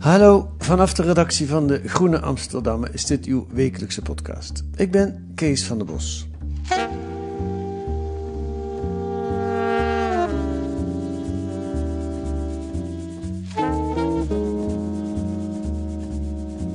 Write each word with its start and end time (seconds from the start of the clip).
Hallo, 0.00 0.54
vanaf 0.58 0.94
de 0.94 1.02
redactie 1.02 1.48
van 1.48 1.66
de 1.66 1.88
Groene 1.88 2.20
Amsterdammer 2.20 2.94
is 2.94 3.06
dit 3.06 3.24
uw 3.24 3.46
wekelijkse 3.50 4.02
podcast. 4.02 4.64
Ik 4.76 4.90
ben 4.90 5.32
Kees 5.34 5.64
van 5.64 5.78
der 5.78 5.86
Bos. 5.86 6.28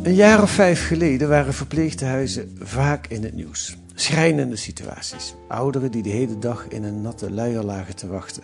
Een 0.04 0.16
jaar 0.16 0.42
of 0.42 0.52
vijf 0.52 0.88
geleden 0.88 1.30
waren 1.30 1.54
verpleegtehuizen 1.54 2.58
vaak 2.60 3.08
in 3.08 3.24
het 3.24 3.34
nieuws. 3.34 3.78
Schrijnende 3.94 4.56
situaties. 4.56 5.36
Ouderen 5.48 5.92
die 5.92 6.04
de 6.04 6.10
hele 6.10 6.40
dag 6.40 6.68
in 6.68 6.84
een 6.84 7.02
natte 7.02 7.32
luier 7.32 7.64
lagen 7.64 7.96
te 7.96 8.08
wachten. 8.08 8.44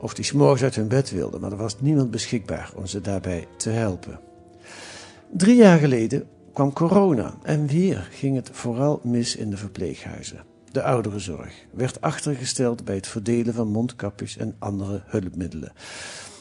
Of 0.00 0.14
die 0.14 0.24
s'morgens 0.24 0.62
uit 0.62 0.74
hun 0.74 0.88
bed 0.88 1.10
wilden, 1.10 1.40
maar 1.40 1.50
er 1.50 1.56
was 1.56 1.80
niemand 1.80 2.10
beschikbaar 2.10 2.70
om 2.74 2.86
ze 2.86 3.00
daarbij 3.00 3.46
te 3.56 3.70
helpen. 3.70 4.20
Drie 5.32 5.56
jaar 5.56 5.78
geleden 5.78 6.28
kwam 6.52 6.72
corona 6.72 7.34
en 7.42 7.66
weer 7.66 8.08
ging 8.10 8.36
het 8.36 8.50
vooral 8.52 9.00
mis 9.02 9.36
in 9.36 9.50
de 9.50 9.56
verpleeghuizen. 9.56 10.44
De 10.72 10.82
ouderenzorg 10.82 11.66
werd 11.72 12.00
achtergesteld 12.00 12.84
bij 12.84 12.94
het 12.94 13.06
verdelen 13.06 13.54
van 13.54 13.68
mondkapjes 13.68 14.36
en 14.36 14.54
andere 14.58 15.02
hulpmiddelen. 15.06 15.72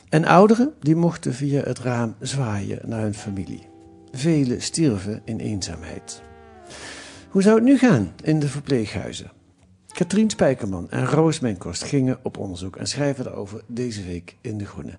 En 0.10 0.26
ouderen 0.26 0.74
die 0.80 0.96
mochten 0.96 1.34
via 1.34 1.62
het 1.64 1.80
raam 1.80 2.16
zwaaien 2.20 2.80
naar 2.86 3.02
hun 3.02 3.14
familie. 3.14 3.68
Velen 4.12 4.62
stierven 4.62 5.22
in 5.26 5.40
eenzaamheid. 5.40 6.22
Hoe 7.30 7.42
zou 7.42 7.56
het 7.56 7.64
nu 7.64 7.78
gaan 7.78 8.14
in 8.24 8.40
de 8.40 8.48
verpleeghuizen? 8.48 9.32
Katrien 9.96 10.30
Spijkerman 10.30 10.90
en 10.90 11.06
Roos 11.06 11.40
Menkost 11.40 11.84
gingen 11.84 12.20
op 12.24 12.38
onderzoek 12.38 12.76
en 12.76 12.88
schrijven 12.88 13.24
daarover 13.24 13.62
deze 13.68 14.04
week 14.04 14.36
in 14.42 14.58
De 14.58 14.66
Groene. 14.66 14.98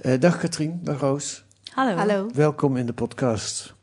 Eh, 0.00 0.20
dag 0.20 0.38
Katrien, 0.38 0.80
dag 0.82 1.00
Roos. 1.00 1.44
Hallo. 1.72 1.96
Hallo. 1.96 2.30
Welkom 2.34 2.76
in 2.76 2.86
de 2.86 2.92
podcast. 2.92 3.74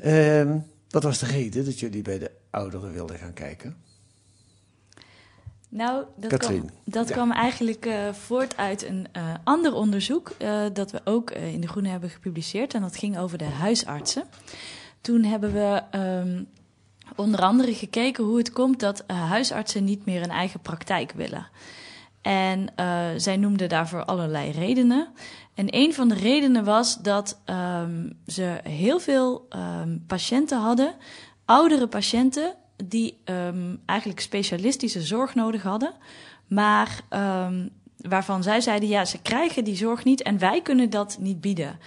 Ehm, 0.00 0.58
wat 0.90 1.02
was 1.02 1.18
de 1.18 1.26
reden 1.26 1.64
dat 1.64 1.80
jullie 1.80 2.02
bij 2.02 2.18
de 2.18 2.30
ouderen 2.50 2.92
wilden 2.92 3.18
gaan 3.18 3.32
kijken? 3.32 3.76
Nou, 5.68 6.04
dat, 6.16 6.36
kwam, 6.36 6.70
dat 6.84 7.08
Ja. 7.08 7.14
kwam 7.14 7.32
eigenlijk 7.32 7.86
eh, 7.86 8.12
voort 8.12 8.56
uit 8.56 8.84
een 8.84 9.06
eh, 9.12 9.34
ander 9.44 9.74
onderzoek 9.74 10.30
eh, 10.38 10.64
dat 10.72 10.90
we 10.90 11.00
ook 11.04 11.30
in 11.30 11.60
De 11.60 11.68
Groene 11.68 11.88
hebben 11.88 12.10
gepubliceerd. 12.10 12.74
En 12.74 12.80
dat 12.80 12.96
ging 12.96 13.18
over 13.18 13.38
de 13.38 13.44
huisartsen. 13.44 14.24
Toen 15.00 15.24
hebben 15.24 15.52
we 15.52 15.82
ehm, 15.90 16.42
onder 17.16 17.40
andere 17.40 17.74
gekeken 17.74 18.24
hoe 18.24 18.38
het 18.38 18.52
komt 18.52 18.80
dat 18.80 19.04
eh, 19.06 19.30
huisartsen 19.30 19.84
niet 19.84 20.04
meer 20.06 20.22
een 20.22 20.30
eigen 20.30 20.60
praktijk 20.60 21.12
willen. 21.12 21.46
En 22.22 22.76
eh, 22.76 23.06
zij 23.16 23.36
noemden 23.36 23.68
daarvoor 23.68 24.04
allerlei 24.04 24.50
redenen. 24.50 25.08
En 25.54 25.66
een 25.70 25.94
van 25.94 26.08
de 26.08 26.14
redenen 26.14 26.64
was 26.64 26.96
dat 26.96 27.40
ehm, 27.44 28.10
ze 28.26 28.60
heel 28.62 29.00
veel 29.00 29.46
ehm, 29.48 29.98
patiënten 30.06 30.58
hadden, 30.58 30.94
oudere 31.44 31.86
patiënten, 31.86 32.54
die 32.84 33.20
ehm, 33.24 33.76
eigenlijk 33.86 34.20
specialistische 34.20 35.02
zorg 35.02 35.34
nodig 35.34 35.62
hadden, 35.62 35.92
maar 36.46 37.00
waarvan 38.08 38.42
zij 38.42 38.60
zeiden: 38.60 38.88
ja, 38.88 39.04
ze 39.04 39.22
krijgen 39.22 39.64
die 39.64 39.76
zorg 39.76 40.04
niet 40.04 40.22
en 40.22 40.38
wij 40.38 40.62
kunnen 40.62 40.90
dat 40.90 41.16
niet 41.20 41.40
bieden. 41.40 41.78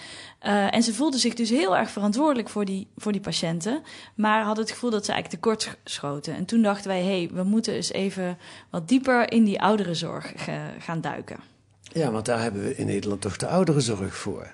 Eh, 0.46 0.74
en 0.74 0.84
ze 0.84 0.94
voelden 0.94 1.20
zich 1.20 1.34
dus 1.34 1.50
heel 1.50 1.78
erg 1.78 1.90
verantwoordelijk 1.90 2.50
voor 2.50 2.66
die, 2.66 2.88
voor 2.98 3.12
die 3.12 3.22
patiënten, 3.22 3.82
maar 4.16 4.44
hadden 4.44 4.64
het 4.64 4.74
gevoel 4.74 4.90
dat 4.90 5.06
ze 5.06 5.12
eigenlijk 5.12 5.44
tekort 5.44 5.78
schoten. 5.84 6.36
En 6.36 6.46
toen 6.46 6.62
dachten 6.62 6.88
wij: 6.88 7.02
hé, 7.02 7.06
hey, 7.06 7.30
we 7.34 7.44
moeten 7.44 7.74
eens 7.74 7.92
even 7.92 8.38
wat 8.70 8.88
dieper 8.88 9.32
in 9.32 9.44
die 9.44 9.62
ouderenzorg 9.62 10.34
gaan 10.80 11.02
duiken. 11.02 11.38
Ja, 11.82 12.12
want 12.12 12.26
daar 12.26 12.42
hebben 12.42 12.64
we 12.64 12.76
in 12.76 12.86
Nederland 12.86 13.22
toch 13.22 13.38
de 13.38 13.48
ouderenzorg 13.48 14.16
voor, 14.16 14.54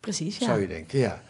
Precies, 0.00 0.38
ja. 0.38 0.46
zou 0.46 0.60
je 0.60 0.66
denken. 0.66 0.98
Ja. 0.98 1.22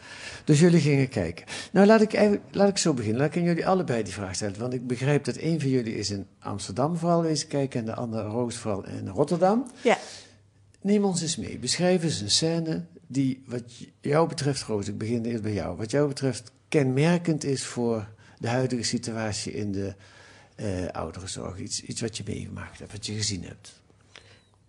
Dus 0.45 0.61
jullie 0.61 0.81
gingen 0.81 1.09
kijken. 1.09 1.47
Nou, 1.73 1.87
laat 1.87 2.01
ik, 2.01 2.41
laat 2.51 2.69
ik 2.69 2.79
zo 2.79 2.95
beginnen. 2.95 3.21
Laat 3.21 3.35
ik 3.35 3.37
aan 3.37 3.47
jullie 3.47 3.67
allebei 3.67 4.03
die 4.03 4.13
vraag 4.13 4.35
stellen. 4.35 4.59
Want 4.59 4.75
ik 4.75 4.87
begrijp 4.87 5.25
dat 5.25 5.37
een 5.37 5.61
van 5.61 5.71
jullie 5.71 5.97
is 5.97 6.11
in 6.11 6.27
Amsterdam 6.39 6.97
vooral 6.97 7.23
wezen 7.23 7.49
kijken 7.49 7.81
en 7.81 7.87
de 7.87 7.95
andere 7.95 8.29
Roos 8.29 8.57
vooral 8.57 8.87
in 8.87 9.09
Rotterdam. 9.09 9.71
Ja. 9.83 9.99
Neem 10.81 11.05
ons 11.05 11.23
eens 11.23 11.37
mee. 11.37 11.59
Beschrijf 11.59 12.03
eens 12.03 12.21
een 12.21 12.31
scène 12.31 12.85
die 13.07 13.43
wat 13.47 13.63
jou 14.01 14.29
betreft, 14.29 14.63
Roos, 14.63 14.89
ik 14.89 14.99
begin 14.99 15.25
eerst 15.25 15.43
bij 15.43 15.53
jou, 15.53 15.77
wat 15.77 15.91
jou 15.91 16.09
betreft 16.09 16.53
kenmerkend 16.69 17.45
is 17.45 17.65
voor 17.65 18.09
de 18.39 18.49
huidige 18.49 18.83
situatie 18.83 19.53
in 19.53 19.73
de 19.73 19.95
eh 20.55 20.89
ouderenzorg. 20.89 21.59
Iets, 21.59 21.83
iets 21.83 22.01
wat 22.01 22.17
je 22.17 22.23
meegemaakt 22.27 22.79
hebt, 22.79 22.93
wat 22.93 23.07
je 23.07 23.13
gezien 23.13 23.45
hebt. 23.45 23.81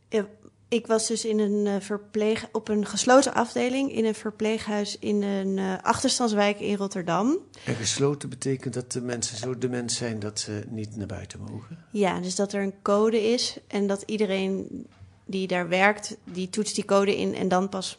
Ja, 0.10 0.28
Ik 0.68 0.88
was 0.88 1.08
dus 1.08 1.26
in 1.26 1.40
een 1.40 1.68
eh, 1.68 1.82
verpleeg, 1.82 2.48
op 2.52 2.68
een 2.68 2.86
gesloten 2.86 3.34
afdeling 3.34 3.92
in 3.92 4.06
een 4.06 4.16
verpleeghuis 4.16 5.00
in 5.00 5.22
een 5.22 5.58
eh, 5.58 5.74
achterstandswijk 5.82 6.60
in 6.60 6.76
Rotterdam. 6.76 7.38
En 7.66 7.76
gesloten 7.76 8.30
betekent 8.30 8.74
dat 8.74 8.92
de 8.92 9.02
mensen 9.02 9.38
zo 9.38 9.58
dement 9.58 9.92
zijn 9.92 10.20
dat 10.20 10.40
ze 10.40 10.64
niet 10.70 10.96
naar 10.96 11.08
buiten 11.08 11.40
mogen. 11.40 11.78
Ja, 11.92 12.20
dus 12.20 12.36
dat 12.36 12.54
er 12.54 12.62
een 12.62 12.74
code 12.82 13.32
is 13.32 13.58
en 13.68 13.88
dat 13.88 14.04
iedereen 14.06 14.86
die 15.26 15.48
daar 15.48 15.68
werkt, 15.68 16.18
die 16.24 16.50
toetst 16.50 16.76
die 16.76 16.86
code 16.86 17.18
in 17.18 17.36
en 17.36 17.48
dan 17.48 17.70
pas 17.70 17.98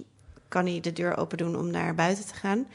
kan 0.49 0.67
hij 0.67 0.81
de 0.81 0.93
deur 0.93 1.17
open 1.17 1.39
doen 1.39 1.57
om 1.57 1.71
naar 1.71 1.95
buiten 1.95 2.27
te 2.27 2.35
gaan. 2.35 2.67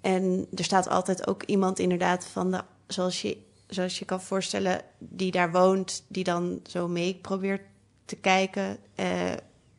En 0.00 0.46
er 0.56 0.64
staat 0.64 0.88
altijd 0.88 1.26
ook 1.26 1.42
iemand 1.42 1.78
inderdaad 1.78 2.24
van 2.24 2.50
de, 2.50 2.60
zoals 2.86 3.22
je, 3.22 3.36
zoals 3.66 3.98
je 3.98 4.04
kan 4.04 4.20
voorstellen, 4.20 4.80
die 4.98 5.30
daar 5.30 5.52
woont, 5.52 6.04
die 6.08 6.24
dan 6.24 6.60
zo 6.66 6.88
mee 6.88 7.14
probeert 7.14 7.62
te 8.04 8.16
kijken 8.16 8.78
eh, 8.94 9.30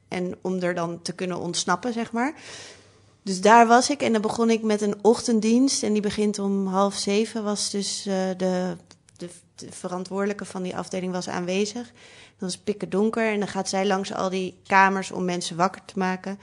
en 0.07 0.35
om 0.41 0.59
er 0.59 0.73
dan 0.73 1.01
te 1.01 1.13
kunnen 1.13 1.39
ontsnappen, 1.39 1.93
zeg 1.93 2.11
maar. 2.11 2.33
Dus 3.23 3.41
daar 3.41 3.67
was 3.67 3.89
ik 3.89 4.01
en 4.01 4.11
dan 4.11 4.21
begon 4.21 4.49
ik 4.49 4.61
met 4.61 4.81
een 4.81 4.95
ochtenddienst 5.01 5.83
en 5.83 5.93
die 5.93 6.01
begint 6.01 6.39
om 6.39 6.67
half 6.67 6.95
zeven. 6.95 7.43
Was 7.43 7.69
dus 7.69 8.05
eh, 8.05 8.29
de, 8.37 8.75
de, 9.17 9.29
de 9.55 9.71
verantwoordelijke 9.71 10.45
van 10.45 10.63
die 10.63 10.75
afdeling 10.75 11.11
was 11.11 11.29
aanwezig. 11.29 11.87
Dan 11.87 12.49
was 12.49 12.53
het 12.53 12.63
pikken 12.63 12.89
donker 12.89 13.31
en 13.31 13.39
dan 13.39 13.47
gaat 13.47 13.69
zij 13.69 13.87
langs 13.87 14.13
al 14.13 14.29
die 14.29 14.57
kamers 14.67 15.11
om 15.11 15.25
mensen 15.25 15.55
wakker 15.55 15.81
te 15.85 15.97
maken. 15.97 16.39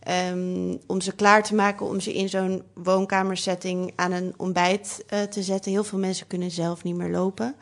Ehm, 0.00 0.76
om 0.86 1.00
ze 1.00 1.12
klaar 1.12 1.42
te 1.42 1.54
maken 1.54 1.86
om 1.86 2.00
ze 2.00 2.14
in 2.14 2.28
zo'n 2.28 2.62
woonkamersetting 2.74 3.92
aan 3.96 4.12
een 4.12 4.34
ontbijt 4.36 5.04
eh, 5.06 5.22
te 5.22 5.42
zetten. 5.42 5.72
Heel 5.72 5.84
veel 5.84 5.98
mensen 5.98 6.26
kunnen 6.26 6.50
zelf 6.50 6.82
niet 6.82 6.96
meer 6.96 7.10
lopen. 7.10 7.54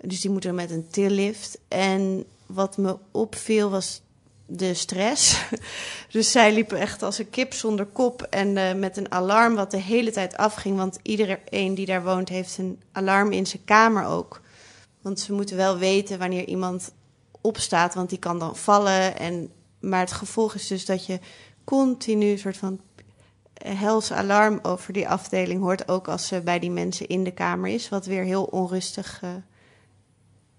Dus 0.00 0.20
die 0.20 0.30
moeten 0.30 0.54
met 0.54 0.70
een 0.70 0.88
tillift. 0.88 1.58
En 1.68 2.24
wat 2.46 2.76
me 2.76 2.98
opviel 3.10 3.70
was 3.70 4.02
de 4.46 4.74
stress. 4.74 5.42
dus 6.10 6.30
zij 6.30 6.52
liepen 6.52 6.78
echt 6.78 7.02
als 7.02 7.18
een 7.18 7.30
kip 7.30 7.52
zonder 7.52 7.86
kop 7.86 8.22
en 8.22 8.56
eh, 8.56 8.74
met 8.74 8.96
een 8.96 9.12
alarm 9.12 9.54
wat 9.54 9.70
de 9.70 9.80
hele 9.80 10.10
tijd 10.10 10.36
afging. 10.36 10.76
Want 10.76 10.98
iedereen 11.02 11.74
die 11.74 11.86
daar 11.86 12.04
woont 12.04 12.28
heeft 12.28 12.58
een 12.58 12.82
alarm 12.92 13.32
in 13.32 13.46
zijn 13.46 13.64
kamer 13.64 14.04
ook. 14.06 14.40
Want 15.02 15.20
ze 15.20 15.32
moeten 15.32 15.56
wel 15.56 15.78
weten 15.78 16.18
wanneer 16.18 16.44
iemand 16.44 16.92
opstaat, 17.40 17.94
want 17.94 18.08
die 18.08 18.18
kan 18.18 18.38
dan 18.38 18.56
vallen. 18.56 19.18
En, 19.18 19.50
maar 19.80 20.00
het 20.00 20.12
gevolg 20.12 20.54
is 20.54 20.66
dus 20.66 20.84
dat 20.84 21.06
je 21.06 21.18
continu 21.66 22.38
soort 22.38 22.56
van 22.56 22.80
hels 23.64 24.12
alarm 24.12 24.58
over 24.62 24.92
die 24.92 25.08
afdeling 25.08 25.60
hoort. 25.60 25.88
Ook 25.88 26.08
als 26.08 26.26
ze 26.26 26.40
bij 26.40 26.58
die 26.58 26.70
mensen 26.70 27.06
in 27.06 27.24
de 27.24 27.32
kamer 27.32 27.70
is, 27.70 27.88
wat 27.88 28.06
weer 28.06 28.24
heel 28.24 28.44
onrustig 28.44 29.20
eh, 29.22 29.30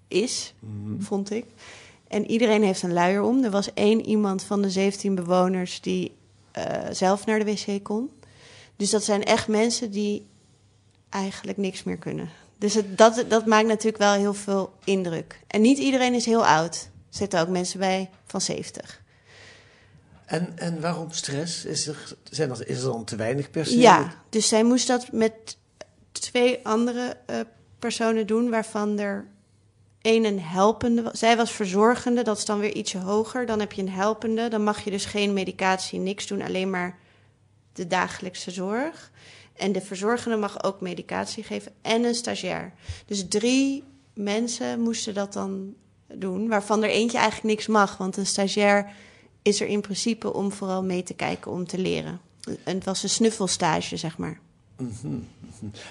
is, 0.08 0.54
vond 1.00 1.32
ik. 1.32 1.46
En 2.08 2.32
iedereen 2.32 2.64
heeft 2.64 2.84
een 2.84 2.94
luier 2.94 3.22
om. 3.22 3.44
Er 3.44 3.52
was 3.52 3.74
één 3.74 4.06
iemand 4.06 4.44
van 4.44 4.62
de 4.62 4.70
17 4.70 5.16
bewoners 5.16 5.82
die 5.82 6.16
eh, 6.52 6.64
zelf 6.92 7.26
naar 7.26 7.40
de 7.40 7.46
wc 7.46 7.84
kon. 7.84 8.10
Dus 8.76 8.90
dat 8.90 9.04
zijn 9.04 9.24
echt 9.24 9.48
mensen 9.48 9.92
die 9.92 10.26
eigenlijk 11.10 11.58
niks 11.58 11.84
meer 11.84 11.98
kunnen. 11.98 12.30
Dus 12.58 12.74
het, 12.74 12.98
dat, 12.98 13.26
dat 13.28 13.46
maakt 13.46 13.68
natuurlijk 13.68 13.98
wel 13.98 14.14
heel 14.14 14.34
veel 14.34 14.74
indruk. 14.84 15.40
En 15.48 15.62
niet 15.62 15.78
iedereen 15.78 16.14
is 16.14 16.26
heel 16.26 16.46
oud. 16.46 16.90
Er 17.10 17.18
zitten 17.18 17.42
ook 17.42 17.48
mensen 17.48 17.80
bij 17.80 18.10
van 18.26 18.42
70. 18.42 19.02
En, 20.28 20.52
en 20.56 20.82
waarom 20.82 21.12
stress? 21.12 21.66
Is 21.66 21.88
er, 21.88 22.16
zijn 22.24 22.50
er, 22.50 22.68
is 22.68 22.78
er 22.78 22.92
dan 22.92 23.04
te 23.04 23.16
weinig 23.16 23.52
personeel? 23.52 23.82
Ja, 23.82 24.24
dus 24.30 24.48
zij 24.48 24.64
moest 24.64 24.88
dat 24.88 25.12
met 25.12 25.58
twee 26.12 26.60
andere 26.64 27.18
uh, 27.30 27.40
personen 27.80 28.28
doen, 28.28 28.50
waarvan 28.50 29.00
er 29.00 29.28
één 30.02 30.26
een 30.26 30.42
helpende. 30.42 31.10
Zij 31.12 31.38
was 31.38 31.52
verzorgende, 31.52 32.24
dat 32.24 32.38
is 32.38 32.46
dan 32.46 32.60
weer 32.60 32.76
ietsje 32.76 32.98
hoger. 32.98 33.46
Dan 33.46 33.60
heb 33.60 33.72
je 33.72 33.82
een 33.82 33.90
helpende, 33.90 34.48
dan 34.48 34.64
mag 34.64 34.84
je 34.84 34.92
dus 34.92 35.06
geen 35.06 35.34
medicatie, 35.34 36.00
niks 36.00 36.28
doen, 36.28 36.42
alleen 36.42 36.70
maar 36.70 36.98
de 37.74 37.88
dagelijkse 37.88 38.52
zorg. 38.52 39.12
En 39.56 39.72
de 39.72 39.82
verzorgende 39.82 40.38
mag 40.38 40.64
ook 40.64 40.82
medicatie 40.82 41.44
geven 41.44 41.72
en 41.82 42.04
een 42.04 42.16
stagiair. 42.16 42.74
Dus 43.06 43.28
drie 43.28 43.84
mensen 44.14 44.80
moesten 44.80 45.14
dat 45.14 45.34
dan 45.34 45.74
doen, 46.14 46.48
waarvan 46.48 46.84
er 46.84 46.90
eentje 46.90 47.18
eigenlijk 47.18 47.56
niks 47.56 47.68
mag. 47.68 47.98
Want 47.98 48.18
een 48.18 48.26
stagiair 48.26 48.92
is 49.48 49.62
er 49.62 49.68
in 49.68 49.82
principe 49.82 50.34
om 50.34 50.52
vooral 50.52 50.84
mee 50.84 51.04
te 51.04 51.14
kijken, 51.14 51.52
om 51.52 51.68
te 51.68 51.78
leren. 51.78 52.20
En 52.64 52.76
het 52.76 52.84
was 52.84 53.04
een 53.04 53.10
snuffelstage, 53.10 53.98
zeg 53.98 54.18
maar. 54.18 54.40
Mm 54.78 54.92
-hmm. 55.02 55.28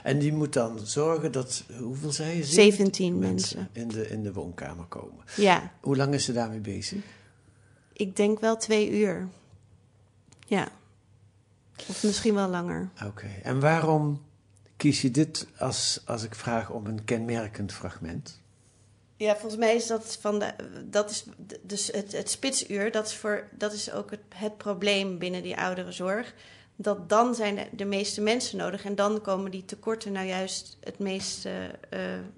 En 0.03 0.19
die 0.19 0.33
moet 0.33 0.53
dan 0.53 0.81
zorgen 0.83 1.33
dat, 1.33 1.65
hoeveel 1.79 2.13
zei 2.13 2.37
je? 2.37 2.45
17 2.45 3.19
mensen, 3.19 3.69
In, 3.73 3.89
de, 3.89 4.09
in 4.09 4.23
de 4.23 4.33
woonkamer 4.33 4.85
komen. 4.85 5.25
Ja. 5.37 5.73
Hoe 5.81 5.97
lang 5.97 6.15
is 6.15 6.25
ze 6.25 6.33
daarmee 6.33 6.61
bezig? 6.61 7.05
Ik 7.93 8.17
denk 8.17 8.41
wel 8.41 8.57
twee 8.57 8.91
uur. 8.91 9.29
Ja. 10.47 10.69
Of 11.89 12.03
misschien 12.05 12.35
wel 12.35 12.49
langer. 12.49 12.91
Oké. 13.05 13.27
En 13.43 13.61
waarom 13.61 14.23
kies 14.77 15.03
je 15.03 15.11
dit 15.11 15.47
als, 15.59 16.01
als 16.05 16.23
ik 16.23 16.35
vraag 16.35 16.71
om 16.71 16.87
een 16.87 17.05
kenmerkend 17.05 17.73
fragment? 17.73 18.41
Ja, 19.17 19.33
volgens 19.37 19.57
mij 19.57 19.75
is 19.75 19.87
dat 19.87 20.19
van 20.21 20.39
de. 20.39 20.53
Dat 20.85 21.11
is 21.11 21.25
dus 21.63 21.87
het, 21.87 22.13
het 22.13 22.31
spitsuur, 22.31 22.93
dat 22.93 23.07
is, 23.07 23.15
voor, 23.15 23.49
dat 23.51 23.73
is 23.73 23.93
ook 23.93 24.11
het, 24.11 24.21
het 24.35 24.57
probleem 24.57 25.19
binnen 25.19 25.43
die 25.43 25.57
ouderenzorg. 25.57 26.35
Dat 26.77 27.09
dan 27.09 27.35
zijn 27.35 27.69
de, 27.73 27.85
meeste 27.85 28.21
mensen 28.21 28.59
nodig 28.59 28.85
en 28.85 28.95
dan 28.95 29.21
komen 29.21 29.51
die 29.51 29.65
tekorten 29.65 30.13
nou 30.13 30.27
juist 30.27 30.77
het 30.81 30.99
meest, 30.99 31.47
uh, 31.47 31.53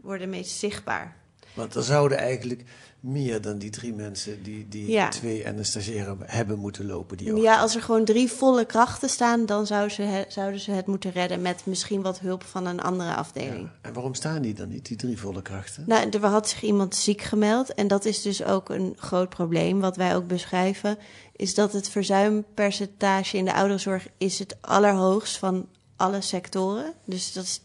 worden 0.00 0.28
meest 0.28 0.58
zichtbaar. 0.58 1.16
Want 1.54 1.74
er 1.74 1.82
zouden 1.82 2.18
eigenlijk 2.18 2.62
meer 3.00 3.40
dan 3.40 3.58
die 3.58 3.70
drie 3.70 3.94
mensen 3.94 4.42
die, 4.42 4.68
die 4.68 4.90
ja. 4.90 5.08
twee 5.08 5.42
en 5.42 5.58
een 5.58 5.64
stagiair 5.64 6.16
hebben 6.24 6.58
moeten 6.58 6.86
lopen. 6.86 7.16
Die 7.16 7.34
ja, 7.34 7.60
als 7.60 7.74
er 7.74 7.82
gewoon 7.82 8.04
drie 8.04 8.30
volle 8.30 8.64
krachten 8.64 9.08
staan, 9.08 9.46
dan 9.46 9.66
zouden 9.66 9.90
ze, 9.90 10.24
zouden 10.28 10.60
ze 10.60 10.70
het 10.70 10.86
moeten 10.86 11.10
redden 11.10 11.42
met 11.42 11.66
misschien 11.66 12.02
wat 12.02 12.18
hulp 12.18 12.42
van 12.42 12.66
een 12.66 12.80
andere 12.80 13.14
afdeling. 13.14 13.60
Ja. 13.60 13.74
En 13.80 13.92
waarom 13.92 14.14
staan 14.14 14.42
die 14.42 14.54
dan 14.54 14.68
niet, 14.68 14.86
die 14.86 14.96
drie 14.96 15.18
volle 15.18 15.42
krachten? 15.42 15.84
Nou, 15.86 16.08
er 16.08 16.26
had 16.26 16.48
zich 16.48 16.62
iemand 16.62 16.94
ziek 16.94 17.22
gemeld 17.22 17.74
en 17.74 17.88
dat 17.88 18.04
is 18.04 18.22
dus 18.22 18.44
ook 18.44 18.68
een 18.68 18.94
groot 18.96 19.28
probleem. 19.28 19.80
Wat 19.80 19.96
wij 19.96 20.16
ook 20.16 20.26
beschrijven, 20.26 20.98
is 21.36 21.54
dat 21.54 21.72
het 21.72 21.88
verzuimpercentage 21.88 23.36
in 23.36 23.44
de 23.44 23.54
ouderenzorg 23.54 24.08
is 24.16 24.38
het 24.38 24.56
allerhoogst 24.60 25.36
van 25.38 25.68
alle 25.96 26.20
sectoren. 26.20 26.92
Dus 27.04 27.32
dat 27.32 27.44
is 27.44 27.60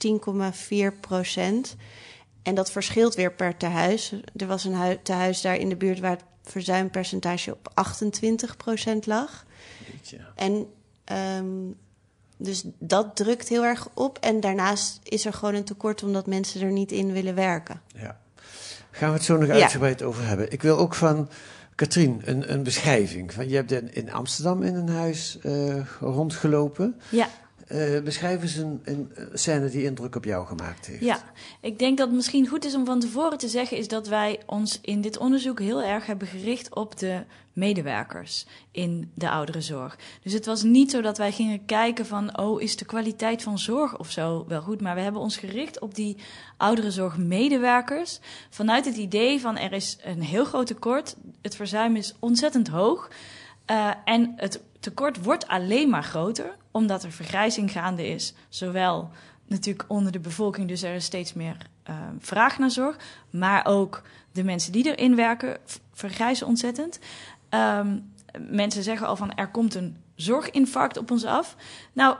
10,4 0.93 0.99
procent. 0.99 1.75
En 2.43 2.55
dat 2.55 2.71
verschilt 2.71 3.15
weer 3.15 3.33
per 3.33 3.57
tehuis. 3.57 4.13
Er 4.35 4.47
was 4.47 4.63
een 4.63 4.99
tehuis 5.03 5.41
daar 5.41 5.55
in 5.55 5.69
de 5.69 5.75
buurt 5.75 5.99
waar 5.99 6.11
het 6.11 6.23
verzuimpercentage 6.43 7.51
op 7.51 7.71
28% 8.95 8.99
lag. 9.05 9.45
En 10.35 10.67
um, 11.37 11.75
dus 12.37 12.63
dat 12.79 13.15
drukt 13.15 13.49
heel 13.49 13.63
erg 13.63 13.87
op. 13.93 14.17
En 14.17 14.39
daarnaast 14.39 14.99
is 15.03 15.25
er 15.25 15.33
gewoon 15.33 15.53
een 15.53 15.63
tekort 15.63 16.03
omdat 16.03 16.27
mensen 16.27 16.61
er 16.61 16.71
niet 16.71 16.91
in 16.91 17.11
willen 17.11 17.35
werken. 17.35 17.81
Ja. 17.95 18.19
Gaan 18.91 19.09
we 19.09 19.15
het 19.15 19.23
zo 19.23 19.37
nog 19.37 19.49
uitgebreid 19.49 19.99
ja. 19.99 20.05
over 20.05 20.27
hebben. 20.27 20.51
Ik 20.51 20.61
wil 20.61 20.77
ook 20.77 20.95
van 20.95 21.29
Katrien 21.75 22.21
een, 22.25 22.51
een 22.51 22.63
beschrijving. 22.63 23.33
Van, 23.33 23.49
je 23.49 23.55
hebt 23.55 23.71
in 23.71 24.11
Amsterdam 24.11 24.63
in 24.63 24.75
een 24.75 24.89
huis 24.89 25.37
uh, 25.43 25.85
rondgelopen. 25.99 26.99
Ja. 27.09 27.29
Uh, 27.71 28.01
beschrijf 28.01 28.41
eens 28.41 28.55
een, 28.55 28.81
een, 28.83 29.11
scène 29.33 29.69
die 29.69 29.83
indruk 29.83 30.15
op 30.15 30.25
jou 30.25 30.45
gemaakt 30.47 30.85
heeft. 30.85 31.03
Ja, 31.03 31.23
ik 31.61 31.79
denk 31.79 31.97
dat 31.97 32.07
het 32.07 32.15
misschien 32.15 32.47
goed 32.47 32.65
is 32.65 32.75
om 32.75 32.85
van 32.85 32.99
tevoren 32.99 33.37
te 33.37 33.47
zeggen... 33.47 33.77
is 33.77 33.87
dat 33.87 34.07
wij 34.07 34.39
ons 34.45 34.79
in 34.81 35.01
dit 35.01 35.17
onderzoek 35.17 35.59
heel 35.59 35.83
erg 35.83 36.05
hebben 36.05 36.27
gericht 36.27 36.75
op 36.75 36.99
de 36.99 37.23
medewerkers 37.53 38.45
in 38.71 39.11
de 39.13 39.29
ouderenzorg. 39.29 39.97
Dus 40.23 40.33
het 40.33 40.45
was 40.45 40.63
niet 40.63 40.91
zo 40.91 41.01
dat 41.01 41.17
wij 41.17 41.31
gingen 41.31 41.65
kijken 41.65 42.05
van... 42.05 42.37
oh, 42.37 42.61
is 42.61 42.77
de 42.77 42.85
kwaliteit 42.85 43.43
van 43.43 43.59
zorg 43.59 43.97
of 43.97 44.11
zo 44.11 44.45
wel 44.47 44.61
goed? 44.61 44.81
Maar 44.81 44.95
we 44.95 45.01
hebben 45.01 45.21
ons 45.21 45.37
gericht 45.37 45.79
op 45.79 45.95
die 45.95 46.17
ouderenzorgmedewerkers... 46.57 48.19
vanuit 48.49 48.85
het 48.85 48.95
idee 48.95 49.39
van 49.39 49.57
er 49.57 49.71
is 49.71 49.97
een 50.03 50.21
heel 50.21 50.45
groot 50.45 50.67
tekort... 50.67 51.15
het 51.41 51.55
verzuim 51.55 51.95
is 51.95 52.15
ontzettend 52.19 52.67
hoog... 52.67 53.09
Uh, 53.71 53.91
en 54.05 54.33
het 54.35 54.61
tekort 54.79 55.23
wordt 55.23 55.47
alleen 55.47 55.89
maar 55.89 56.03
groter, 56.03 56.55
omdat 56.73 57.03
er 57.03 57.11
vergrijzing 57.11 57.71
gaande 57.71 58.07
is. 58.07 58.33
Zowel 58.49 59.09
natuurlijk 59.47 59.85
onder 59.87 60.11
de 60.11 60.19
bevolking, 60.19 60.67
dus 60.67 60.83
er 60.83 60.93
is 60.93 61.05
steeds 61.05 61.33
meer 61.33 61.57
uh, 61.89 61.95
vraag 62.19 62.57
naar 62.57 62.71
zorg. 62.71 62.97
Maar 63.29 63.65
ook 63.65 64.01
de 64.31 64.43
mensen 64.43 64.71
die 64.71 64.95
erin 64.95 65.15
werken 65.15 65.57
vergrijzen 65.93 66.47
ontzettend. 66.47 66.99
Um, 67.49 68.11
mensen 68.39 68.83
zeggen 68.83 69.07
al 69.07 69.15
van 69.15 69.33
er 69.33 69.47
komt 69.47 69.75
een 69.75 69.97
zorginfarct 70.15 70.97
op 70.97 71.11
ons 71.11 71.25
af. 71.25 71.55
Nou, 71.93 72.17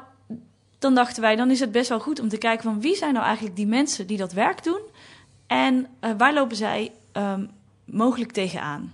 dan 0.80 0.96
dachten 0.96 1.22
wij, 1.22 1.36
dan 1.36 1.52
is 1.52 1.60
het 1.60 1.72
best 1.72 1.90
wel 1.90 2.00
goed 2.00 2.20
om 2.20 2.30
te 2.30 2.38
kijken 2.38 2.64
van 2.64 2.82
wie 2.82 2.96
zijn 2.96 3.14
nou 3.14 3.26
eigenlijk 3.26 3.56
die 3.56 3.68
mensen 3.68 4.08
die 4.08 4.18
dat 4.18 4.34
werk 4.34 4.64
doen. 4.64 4.82
En 5.48 5.88
uh, 6.02 6.12
waar 6.18 6.34
lopen 6.34 6.56
zij 6.56 6.92
um, 7.14 7.50
mogelijk 7.86 8.32
tegenaan? 8.32 8.92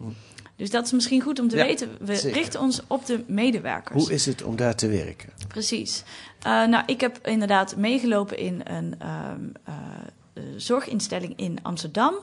Dus 0.59 0.69
dat 0.69 0.85
is 0.85 0.91
misschien 0.91 1.21
goed 1.21 1.39
om 1.39 1.47
te 1.47 1.55
ja, 1.55 1.65
weten. 1.65 1.89
We 1.99 2.15
zeker. 2.15 2.37
richten 2.37 2.59
ons 2.59 2.81
op 2.87 3.05
de 3.05 3.23
medewerkers. 3.27 4.03
Hoe 4.03 4.13
is 4.13 4.25
het 4.25 4.43
om 4.43 4.55
daar 4.55 4.75
te 4.75 4.87
werken? 4.87 5.29
Precies. 5.47 6.03
Uh, 6.47 6.65
nou, 6.65 6.83
ik 6.85 7.01
heb 7.01 7.27
inderdaad 7.27 7.75
meegelopen 7.75 8.37
in 8.37 8.61
een 8.63 8.95
um, 9.31 9.51
uh, 9.69 10.43
zorginstelling 10.55 11.33
in 11.35 11.57
Amsterdam. 11.61 12.13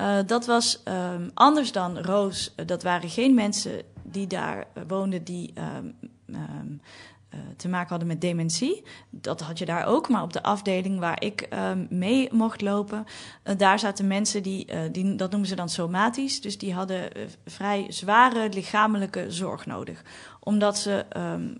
Uh, 0.00 0.16
dat 0.26 0.46
was 0.46 0.82
um, 0.84 1.30
anders 1.34 1.72
dan 1.72 1.98
Roos. 1.98 2.54
Dat 2.66 2.82
waren 2.82 3.08
geen 3.08 3.34
mensen 3.34 3.82
die 4.02 4.26
daar 4.26 4.66
woonden 4.86 5.24
die 5.24 5.52
um, 5.76 5.94
uh, 6.26 6.38
te 7.56 7.68
maken 7.68 7.88
hadden 7.88 8.08
met 8.08 8.20
dementie. 8.20 8.84
Dat 9.10 9.40
had 9.40 9.58
je 9.58 9.64
daar 9.64 9.86
ook, 9.86 10.08
maar 10.08 10.22
op 10.22 10.32
de 10.32 10.42
afdeling 10.42 10.98
waar 10.98 11.22
ik 11.22 11.48
uh, 11.52 11.70
mee 11.88 12.28
mocht 12.32 12.60
lopen, 12.60 13.04
uh, 13.44 13.56
daar 13.56 13.78
zaten 13.78 14.06
mensen 14.06 14.42
die, 14.42 14.90
die, 14.92 15.16
dat 15.16 15.30
noemen 15.30 15.48
ze 15.48 15.54
dan 15.54 15.68
somatisch, 15.68 16.40
dus 16.40 16.58
die 16.58 16.74
hadden 16.74 17.10
vrij 17.46 17.86
zware 17.88 18.48
lichamelijke 18.48 19.30
zorg 19.30 19.66
nodig. 19.66 20.02
Omdat 20.40 20.78
ze 20.78 21.06
um, 21.16 21.58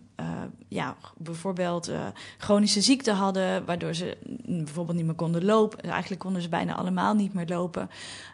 ja, 0.68 0.96
bijvoorbeeld 1.16 1.90
chronische 2.38 2.80
ziekte 2.80 3.12
hadden, 3.12 3.64
waardoor 3.64 3.94
ze 3.94 4.16
bijvoorbeeld 4.44 4.96
niet 4.96 5.06
meer 5.06 5.14
konden 5.14 5.44
lopen. 5.44 5.80
Eigenlijk 5.80 6.20
konden 6.20 6.42
ze 6.42 6.48
bijna 6.48 6.74
allemaal 6.74 7.14
niet 7.14 7.34
meer 7.34 7.46
lopen. 7.46 7.90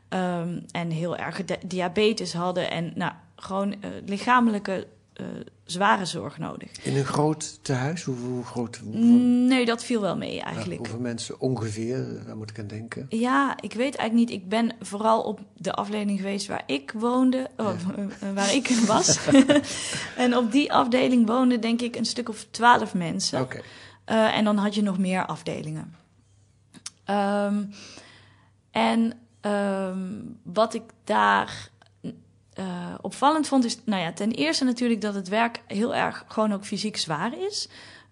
Um, 0.08 0.64
en 0.70 0.90
heel 0.90 1.16
erg 1.16 1.40
diabetes 1.66 2.32
hadden 2.32 2.70
en 2.70 2.92
nou, 2.94 3.12
gewoon 3.36 3.74
lichamelijke 4.06 4.86
uh, 5.21 5.26
zware 5.64 6.04
zorg 6.04 6.38
nodig. 6.38 6.71
In 6.83 6.97
een 6.97 7.04
groot 7.04 7.64
tehuis? 7.64 8.02
Hoe, 8.02 8.16
hoe 8.16 8.44
groot? 8.44 8.76
Hoeveel... 8.76 9.02
Nee, 9.02 9.64
dat 9.64 9.85
viel 9.85 10.00
wel 10.00 10.16
mee 10.16 10.40
eigenlijk. 10.40 10.73
Ja, 10.73 10.76
hoeveel 10.76 11.00
mensen 11.00 11.40
ongeveer? 11.40 12.25
Waar 12.26 12.37
moet 12.37 12.50
ik 12.50 12.59
aan 12.59 12.66
denken? 12.66 13.06
Ja, 13.09 13.56
ik 13.61 13.73
weet 13.73 13.97
eigenlijk 13.97 14.30
niet. 14.30 14.40
Ik 14.40 14.49
ben 14.49 14.73
vooral 14.80 15.23
op 15.23 15.40
de 15.56 15.73
afdeling 15.73 16.18
geweest 16.18 16.47
waar 16.47 16.62
ik 16.66 16.92
woonde, 16.97 17.50
oh, 17.56 17.73
ja. 18.21 18.33
waar 18.35 18.54
ik 18.54 18.68
was. 18.87 19.18
en 20.16 20.37
op 20.37 20.52
die 20.52 20.73
afdeling 20.73 21.26
woonden 21.26 21.61
denk 21.61 21.80
ik 21.80 21.97
een 21.97 22.06
stuk 22.06 22.28
of 22.28 22.47
twaalf 22.50 22.94
mensen. 22.94 23.40
Oké. 23.40 23.56
Okay. 23.56 24.28
Uh, 24.30 24.37
en 24.37 24.44
dan 24.44 24.56
had 24.56 24.75
je 24.75 24.83
nog 24.83 24.99
meer 24.99 25.26
afdelingen. 25.26 25.94
Um, 27.11 27.71
en 28.71 29.12
um, 29.40 30.38
wat 30.42 30.75
ik 30.75 30.83
daar 31.04 31.71
uh, 32.58 32.94
opvallend 33.00 33.49
vond, 33.49 33.64
is 33.64 33.78
nou 33.84 34.02
ja, 34.02 34.12
ten 34.12 34.30
eerste 34.30 34.64
natuurlijk 34.64 35.00
dat 35.00 35.14
het 35.14 35.28
werk 35.28 35.62
heel 35.66 35.94
erg 35.94 36.25
gewoon 36.28 36.52
ook 36.52 36.64
fysiek 36.64 36.96
zwaar 36.96 37.38
is. 37.38 37.68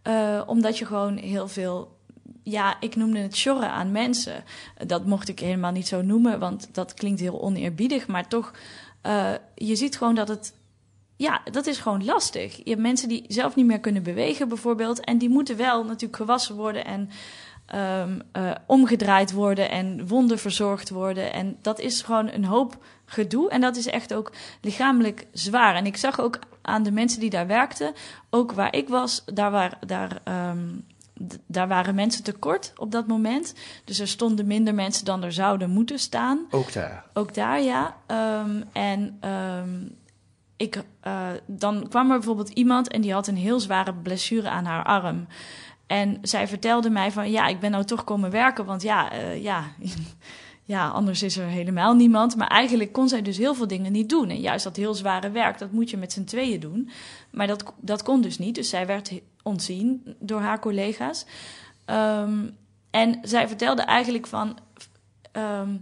Uh, 0.08 0.42
omdat 0.46 0.78
je 0.78 0.86
gewoon 0.86 1.16
heel 1.16 1.48
veel, 1.48 1.96
ja, 2.42 2.76
ik 2.80 2.96
noemde 2.96 3.18
het 3.18 3.36
sjorren 3.36 3.70
aan 3.70 3.92
mensen. 3.92 4.44
Dat 4.86 5.06
mocht 5.06 5.28
ik 5.28 5.38
helemaal 5.38 5.72
niet 5.72 5.88
zo 5.88 6.02
noemen, 6.02 6.38
want 6.38 6.68
dat 6.72 6.94
klinkt 6.94 7.20
heel 7.20 7.42
oneerbiedig. 7.42 8.06
Maar 8.06 8.28
toch, 8.28 8.52
uh, 9.06 9.30
je 9.54 9.76
ziet 9.76 9.96
gewoon 9.96 10.14
dat 10.14 10.28
het, 10.28 10.54
ja, 11.16 11.42
dat 11.50 11.66
is 11.66 11.78
gewoon 11.78 12.04
lastig. 12.04 12.56
Je 12.56 12.70
hebt 12.70 12.80
mensen 12.80 13.08
die 13.08 13.24
zelf 13.28 13.54
niet 13.54 13.66
meer 13.66 13.80
kunnen 13.80 14.02
bewegen 14.02 14.48
bijvoorbeeld. 14.48 15.00
En 15.00 15.18
die 15.18 15.28
moeten 15.28 15.56
wel 15.56 15.84
natuurlijk 15.84 16.16
gewassen 16.16 16.56
worden 16.56 16.84
en 16.84 17.10
ehm, 17.72 18.20
eh, 18.32 18.50
omgedraaid 18.66 19.32
worden 19.32 19.70
en 19.70 20.06
wonden 20.06 20.38
verzorgd 20.38 20.90
worden. 20.90 21.32
En 21.32 21.56
dat 21.62 21.80
is 21.80 22.02
gewoon 22.02 22.30
een 22.30 22.44
hoop 22.44 22.84
gedoe. 23.04 23.50
En 23.50 23.60
dat 23.60 23.76
is 23.76 23.86
echt 23.86 24.14
ook 24.14 24.32
lichamelijk 24.60 25.26
zwaar. 25.32 25.74
En 25.74 25.86
ik 25.86 25.96
zag 25.96 26.20
ook 26.20 26.38
aan 26.62 26.82
de 26.82 26.92
mensen 26.92 27.20
die 27.20 27.30
daar 27.30 27.46
werkten, 27.46 27.92
ook 28.30 28.52
waar 28.52 28.74
ik 28.74 28.88
was, 28.88 29.24
daar, 29.24 29.50
waar, 29.50 29.78
daar, 29.86 30.20
ehm, 30.24 30.68
daar 31.46 31.68
waren 31.68 31.94
mensen 31.94 32.24
tekort 32.24 32.72
op 32.76 32.90
dat 32.90 33.06
moment. 33.06 33.54
Dus 33.84 33.98
er 33.98 34.08
stonden 34.08 34.46
minder 34.46 34.74
mensen 34.74 35.04
dan 35.04 35.22
er 35.22 35.32
zouden 35.32 35.70
moeten 35.70 35.98
staan. 35.98 36.46
Ook 36.50 36.72
daar. 36.72 37.04
Ook 37.12 37.34
daar, 37.34 37.62
ja. 37.62 37.96
Ehm, 38.06 38.62
en 38.72 39.18
ik, 40.62 40.82
eh, 41.00 41.28
dan 41.46 41.88
kwam 41.88 42.10
er 42.10 42.16
bijvoorbeeld 42.16 42.48
iemand 42.48 42.88
en 42.88 43.00
die 43.00 43.12
had 43.12 43.26
een 43.26 43.36
heel 43.36 43.60
zware 43.60 43.94
blessure 43.94 44.48
aan 44.48 44.64
haar 44.64 44.84
arm. 44.84 45.26
En 45.92 46.18
zij 46.22 46.48
vertelde 46.48 46.90
mij 46.90 47.12
van, 47.12 47.30
ja, 47.30 47.46
ik 47.46 47.60
ben 47.60 47.70
nou 47.70 47.84
toch 47.84 48.04
komen 48.04 48.30
werken, 48.30 48.64
want 48.64 48.82
ja, 48.82 49.12
eh, 49.12 49.42
ja, 49.42 49.64
ja, 50.74 50.88
anders 50.88 51.22
is 51.22 51.36
er 51.36 51.46
helemaal 51.46 51.94
niemand. 51.94 52.36
Maar 52.36 52.46
eigenlijk 52.46 52.92
kon 52.92 53.08
zij 53.08 53.22
dus 53.22 53.36
heel 53.36 53.54
veel 53.54 53.66
dingen 53.66 53.92
niet 53.92 54.08
doen. 54.08 54.28
En 54.28 54.40
juist 54.40 54.64
dat 54.64 54.76
heel 54.76 54.94
zware 54.94 55.30
werk, 55.30 55.58
dat 55.58 55.72
moet 55.72 55.90
je 55.90 55.96
met 55.96 56.12
z'n 56.12 56.24
tweeën 56.24 56.60
doen. 56.60 56.90
Maar 57.30 57.46
dat, 57.46 57.72
dat 57.80 58.02
kon 58.02 58.20
dus 58.20 58.38
niet. 58.38 58.54
Dus 58.54 58.68
zij 58.68 58.86
werd 58.86 59.12
ontzien 59.42 60.16
door 60.18 60.40
haar 60.40 60.58
collega's. 60.58 61.26
Ehm, 61.84 62.48
en 62.90 63.18
zij 63.22 63.48
vertelde 63.48 63.82
eigenlijk 63.82 64.26
van... 64.26 64.58
ehm, 65.32 65.76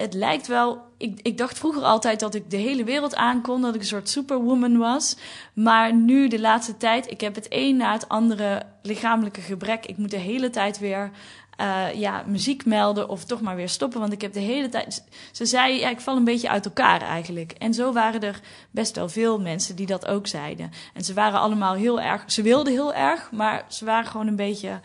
het 0.00 0.14
lijkt 0.14 0.46
wel. 0.46 0.82
Ik, 0.96 1.20
ik 1.22 1.38
dacht 1.38 1.58
vroeger 1.58 1.82
altijd 1.82 2.20
dat 2.20 2.34
ik 2.34 2.50
de 2.50 2.56
hele 2.56 2.84
wereld 2.84 3.14
aankon, 3.14 3.62
dat 3.62 3.74
ik 3.74 3.80
een 3.80 3.86
soort 3.86 4.08
superwoman 4.08 4.78
was. 4.78 5.16
Maar 5.52 5.94
nu 5.94 6.28
de 6.28 6.40
laatste 6.40 6.76
tijd, 6.76 7.10
ik 7.10 7.20
heb 7.20 7.34
het 7.34 7.46
een 7.48 7.76
na 7.76 7.92
het 7.92 8.08
andere 8.08 8.62
lichamelijke 8.82 9.40
gebrek. 9.40 9.86
Ik 9.86 9.96
moet 9.96 10.10
de 10.10 10.16
hele 10.16 10.50
tijd 10.50 10.78
weer 10.78 11.10
eh, 11.56 11.94
ja, 11.94 12.24
muziek 12.26 12.64
melden 12.64 13.08
of 13.08 13.24
toch 13.24 13.40
maar 13.40 13.56
weer 13.56 13.68
stoppen. 13.68 14.00
Want 14.00 14.12
ik 14.12 14.20
heb 14.20 14.32
de 14.32 14.40
hele 14.40 14.68
tijd. 14.68 15.04
Ze 15.32 15.46
zei, 15.46 15.78
ja, 15.78 15.90
ik 15.90 16.00
val 16.00 16.16
een 16.16 16.24
beetje 16.24 16.48
uit 16.48 16.64
elkaar 16.64 17.02
eigenlijk. 17.02 17.52
En 17.52 17.74
zo 17.74 17.92
waren 17.92 18.20
er 18.20 18.40
best 18.70 18.96
wel 18.96 19.08
veel 19.08 19.40
mensen 19.40 19.76
die 19.76 19.86
dat 19.86 20.06
ook 20.06 20.26
zeiden. 20.26 20.70
En 20.94 21.04
ze 21.04 21.14
waren 21.14 21.40
allemaal 21.40 21.74
heel 21.74 22.00
erg. 22.00 22.24
Ze 22.26 22.42
wilden 22.42 22.72
heel 22.72 22.94
erg, 22.94 23.30
maar 23.32 23.64
ze 23.68 23.84
waren 23.84 24.10
gewoon 24.10 24.26
een 24.26 24.36
beetje. 24.36 24.80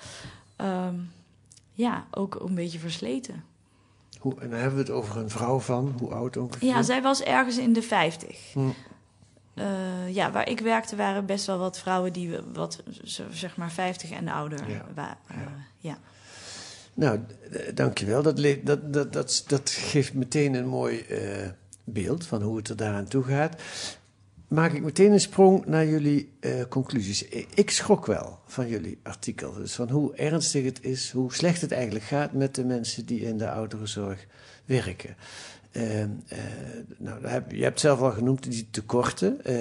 ehm, 0.56 0.96
ja, 1.74 2.06
ook 2.12 2.36
een 2.36 2.56
beetje 2.56 2.80
versleten. 2.80 3.55
Hoe, 4.26 4.40
en 4.42 4.50
dan 4.50 4.60
hebben 4.60 4.78
we 4.78 4.84
het 4.86 4.92
over 4.94 5.18
een 5.18 5.30
vrouw 5.30 5.60
van, 5.60 5.96
hoe 6.00 6.14
oud 6.14 6.38
ongeveer? 6.38 6.68
Ja, 6.68 6.82
zij 6.82 7.02
was 7.02 7.24
ergens 7.24 7.58
in 7.58 7.74
de 7.74 7.82
50. 7.82 8.52
Hm. 8.54 8.60
Eh, 9.54 10.14
ja, 10.14 10.32
waar 10.32 10.50
ik 10.50 10.60
werkte 10.60 10.96
waren 10.96 11.26
best 11.26 11.46
wel 11.46 11.58
wat 11.58 11.80
vrouwen 11.80 12.14
die 12.14 12.40
wat 12.54 12.84
zeg 13.30 13.58
maar 13.58 13.72
50 13.72 14.12
en 14.12 14.28
ouder 14.28 14.70
Ja. 14.70 14.86
waren. 14.96 15.18
ja. 15.78 15.98
Nou, 16.94 17.20
dankjewel. 17.74 18.22
Dat, 18.22 18.38
dat, 18.64 18.94
dat, 18.94 19.14
dat, 19.14 19.44
dat 19.48 19.70
geeft 19.70 20.14
meteen 20.14 20.54
een 20.54 20.68
mooi 20.68 21.00
eh, 21.00 21.50
beeld 21.84 22.26
van 22.26 22.42
hoe 22.42 22.58
het 22.58 22.70
er 22.70 22.76
daaraan 22.76 23.08
toe 23.08 23.24
gaat. 23.24 23.62
Maak 24.56 24.74
ik 24.74 24.84
meteen 24.84 25.12
een 25.12 25.20
sprong 25.20 25.66
naar 25.66 25.86
jullie 25.86 26.30
eh, 26.40 26.52
conclusies. 26.70 27.24
Ik 27.54 27.70
schrok 27.70 28.06
wel 28.06 28.40
van 28.46 28.68
jullie 28.68 29.00
artikel. 29.04 29.54
Dus 29.54 29.74
van 29.74 29.90
hoe 29.90 30.16
ernstig 30.16 30.66
het 30.66 30.84
is, 30.84 31.12
hoe 31.12 31.34
slecht 31.34 31.62
het 31.62 31.72
eigenlijk 31.72 32.06
gaat 32.06 32.34
met 32.34 32.56
de 32.56 32.66
mensen 32.66 33.06
die 33.06 33.22
in 33.22 33.38
de 33.38 33.50
ouderenzorg 33.50 34.26
werken. 34.66 35.16
Ehm, 35.72 36.10
eh, 36.28 36.40
nou, 36.98 37.42
je 37.50 37.64
hebt 37.64 37.80
zelf 37.80 38.00
al 38.00 38.12
genoemd 38.12 38.52
die 38.52 38.68
tekorten. 38.72 39.44
eh, 39.46 39.56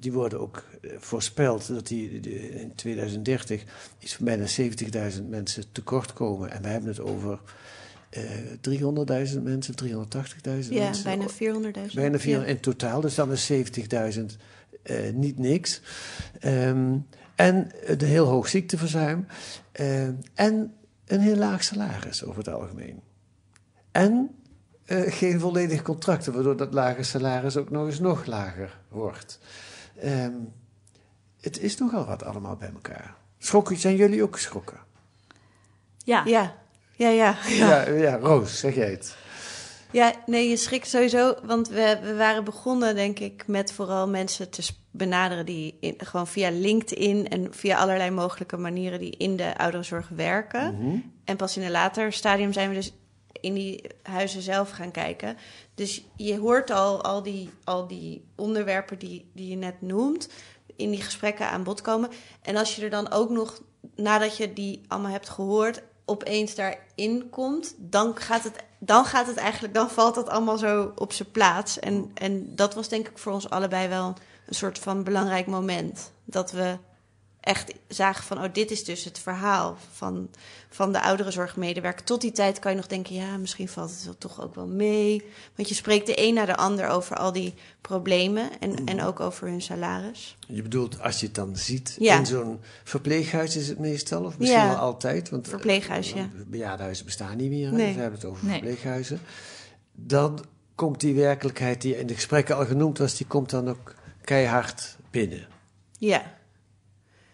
die 0.00 0.12
worden 0.12 0.40
ook 0.40 0.64
voorspeld 0.98 1.68
dat 1.68 1.86
die 1.86 2.10
in 2.50 2.74
2030 2.74 3.64
iets 3.98 4.14
van 4.14 4.24
bijna 4.24 4.46
70.000 4.46 5.28
mensen 5.28 5.64
tekort 5.72 6.12
komen. 6.12 6.50
En 6.50 6.62
we 6.62 6.68
hebben 6.68 6.90
het 6.90 7.00
over 7.00 7.38
eh 8.10 8.22
300.000 8.60 9.42
mensen, 9.42 9.74
380.000 9.74 10.74
Ja, 10.74 10.82
mensen. 10.84 11.04
bijna 11.04 11.28
400.000. 11.28 11.94
Bijna 11.94 12.18
400 12.18 12.24
Ja. 12.24 12.44
in 12.54 12.60
totaal, 12.60 13.00
dus 13.00 13.14
dan 13.14 13.32
is 13.32 13.46
70.000 13.46 14.36
eh, 14.82 15.12
niet 15.12 15.38
niks. 15.38 15.80
Ehm, 16.40 16.96
en 17.34 17.70
een 17.84 18.00
heel 18.00 18.26
hoog 18.26 18.48
ziekteverzuim. 18.48 19.26
Ehm, 19.72 20.12
en 20.34 20.74
een 21.06 21.20
heel 21.20 21.36
laag 21.36 21.64
salaris 21.64 22.24
over 22.24 22.38
het 22.38 22.48
algemeen. 22.54 23.00
En 23.92 24.30
eh, 24.84 25.12
geen 25.12 25.40
volledige 25.40 25.82
contracten, 25.82 26.32
waardoor 26.32 26.56
dat 26.56 26.74
lage 26.74 27.02
salaris 27.02 27.56
ook 27.56 27.70
nog 27.70 27.86
eens 27.86 28.00
nog 28.00 28.26
lager 28.26 28.78
wordt. 28.88 29.38
Ehm, 30.00 30.32
het 31.40 31.60
is 31.60 31.76
nogal 31.78 32.06
wat 32.06 32.22
allemaal 32.24 32.56
bij 32.56 32.70
elkaar. 32.74 33.14
Schrokken, 33.38 33.76
zijn 33.76 33.96
jullie 33.96 34.22
ook 34.22 34.34
geschrokken? 34.34 34.78
Ja. 36.04 36.22
Ja, 36.24 36.54
ja, 36.96 37.08
ja. 37.08 37.36
Ja, 37.48 37.88
ja, 37.88 38.16
Roos, 38.16 38.58
zeg 38.58 38.74
jij 38.74 38.90
het. 38.90 39.16
Ja, 39.90 40.12
nee, 40.26 40.48
je 40.48 40.56
schrikt 40.56 40.88
sowieso. 40.88 41.34
Want 41.42 41.68
we, 41.68 41.98
we 42.02 42.14
waren 42.14 42.44
begonnen, 42.44 42.94
denk 42.94 43.18
ik, 43.18 43.46
met 43.46 43.72
vooral 43.72 44.08
mensen 44.08 44.50
te 44.50 44.62
benaderen 44.90 45.46
die 45.46 45.76
in, 45.80 45.94
gewoon 45.96 46.26
via 46.26 46.50
LinkedIn 46.50 47.28
en 47.28 47.54
via 47.54 47.76
allerlei 47.76 48.10
mogelijke 48.10 48.56
manieren 48.56 48.98
die 48.98 49.16
in 49.16 49.36
de 49.36 49.58
ouderenzorg 49.58 50.08
werken. 50.08 50.78
En 51.24 51.36
pas 51.36 51.56
in 51.56 51.62
een 51.62 51.70
later 51.70 52.12
stadium 52.12 52.52
zijn 52.52 52.68
we 52.68 52.74
dus 52.74 52.92
in 53.40 53.54
die 53.54 53.84
huizen 54.02 54.42
zelf 54.42 54.70
gaan 54.70 54.90
kijken. 54.90 55.36
Dus 55.74 56.04
je 56.16 56.38
hoort 56.38 56.70
al, 56.70 57.02
al, 57.02 57.22
die, 57.22 57.50
al 57.64 57.86
die 57.86 58.24
onderwerpen 58.36 58.98
die, 58.98 59.30
die 59.34 59.48
je 59.48 59.56
net 59.56 59.80
noemt, 59.80 60.28
in 60.76 60.90
die 60.90 61.02
gesprekken 61.02 61.48
aan 61.48 61.62
bod 61.62 61.80
komen. 61.80 62.10
En 62.42 62.56
als 62.56 62.76
je 62.76 62.82
er 62.82 62.90
dan 62.90 63.10
ook 63.10 63.30
nog, 63.30 63.62
nadat 63.94 64.36
je 64.36 64.52
die 64.52 64.80
allemaal 64.88 65.10
hebt 65.10 65.28
gehoord, 65.28 65.82
opeens 66.06 66.54
daarin 66.54 67.30
komt, 67.30 67.74
dan 67.76 68.16
gaat 68.16 68.44
het, 68.44 68.64
dan 68.78 69.04
gaat 69.04 69.26
het 69.26 69.36
eigenlijk, 69.36 69.74
dan 69.74 69.90
valt 69.90 70.16
het 70.16 70.28
allemaal 70.28 70.58
zo 70.58 70.92
op 70.94 71.12
zijn 71.12 71.30
plaats. 71.30 71.78
En, 71.78 72.10
en 72.14 72.54
dat 72.54 72.74
was 72.74 72.88
denk 72.88 73.08
ik 73.08 73.18
voor 73.18 73.32
ons 73.32 73.50
allebei 73.50 73.88
wel 73.88 74.14
een 74.46 74.54
soort 74.54 74.78
van 74.78 75.04
belangrijk 75.04 75.46
moment. 75.46 76.12
Dat 76.24 76.52
we 76.52 76.78
echt 77.46 77.72
zagen 77.88 78.24
van, 78.24 78.38
oh, 78.44 78.52
dit 78.52 78.70
is 78.70 78.84
dus 78.84 79.04
het 79.04 79.18
verhaal 79.18 79.76
van, 79.92 80.28
van 80.68 80.92
de 80.92 81.02
ouderenzorgmedewerker. 81.02 82.04
Tot 82.04 82.20
die 82.20 82.32
tijd 82.32 82.58
kan 82.58 82.70
je 82.70 82.76
nog 82.76 82.86
denken, 82.86 83.14
ja, 83.14 83.36
misschien 83.36 83.68
valt 83.68 83.90
het 83.90 84.04
wel 84.04 84.18
toch 84.18 84.42
ook 84.42 84.54
wel 84.54 84.66
mee. 84.66 85.24
Want 85.54 85.68
je 85.68 85.74
spreekt 85.74 86.06
de 86.06 86.22
een 86.22 86.34
na 86.34 86.44
de 86.44 86.56
ander 86.56 86.88
over 86.88 87.16
al 87.16 87.32
die 87.32 87.54
problemen 87.80 88.60
en, 88.60 88.84
en 88.86 89.02
ook 89.02 89.20
over 89.20 89.48
hun 89.48 89.62
salaris. 89.62 90.36
Je 90.46 90.62
bedoelt, 90.62 91.00
als 91.00 91.20
je 91.20 91.26
het 91.26 91.34
dan 91.34 91.56
ziet 91.56 91.96
Ja. 91.98 92.18
in 92.18 92.26
zo'n 92.26 92.60
verpleeghuis 92.84 93.56
is 93.56 93.68
het 93.68 93.78
meestal, 93.78 94.24
of 94.24 94.38
misschien 94.38 94.60
Ja. 94.60 94.68
wel 94.68 94.76
altijd. 94.76 95.28
Want 95.30 95.48
Verpleeghuis, 95.48 96.10
ja. 96.10 96.16
eh, 96.16 96.24
Bejaardenhuizen 96.46 97.04
bestaan 97.04 97.36
niet 97.36 97.50
meer, 97.50 97.72
Nee. 97.72 97.86
dus 97.86 97.94
we 97.94 98.00
hebben 98.00 98.18
het 98.20 98.28
over 98.28 98.44
Nee. 98.44 98.52
verpleeghuizen. 98.54 99.20
Dan 99.92 100.44
komt 100.74 101.00
die 101.00 101.14
werkelijkheid 101.14 101.80
die 101.82 101.98
in 101.98 102.06
de 102.06 102.14
gesprekken 102.14 102.56
al 102.56 102.66
genoemd 102.66 102.98
was, 102.98 103.16
die 103.16 103.26
komt 103.26 103.50
dan 103.50 103.68
ook 103.68 103.94
keihard 104.24 104.96
binnen. 105.10 105.46
Ja, 105.98 106.34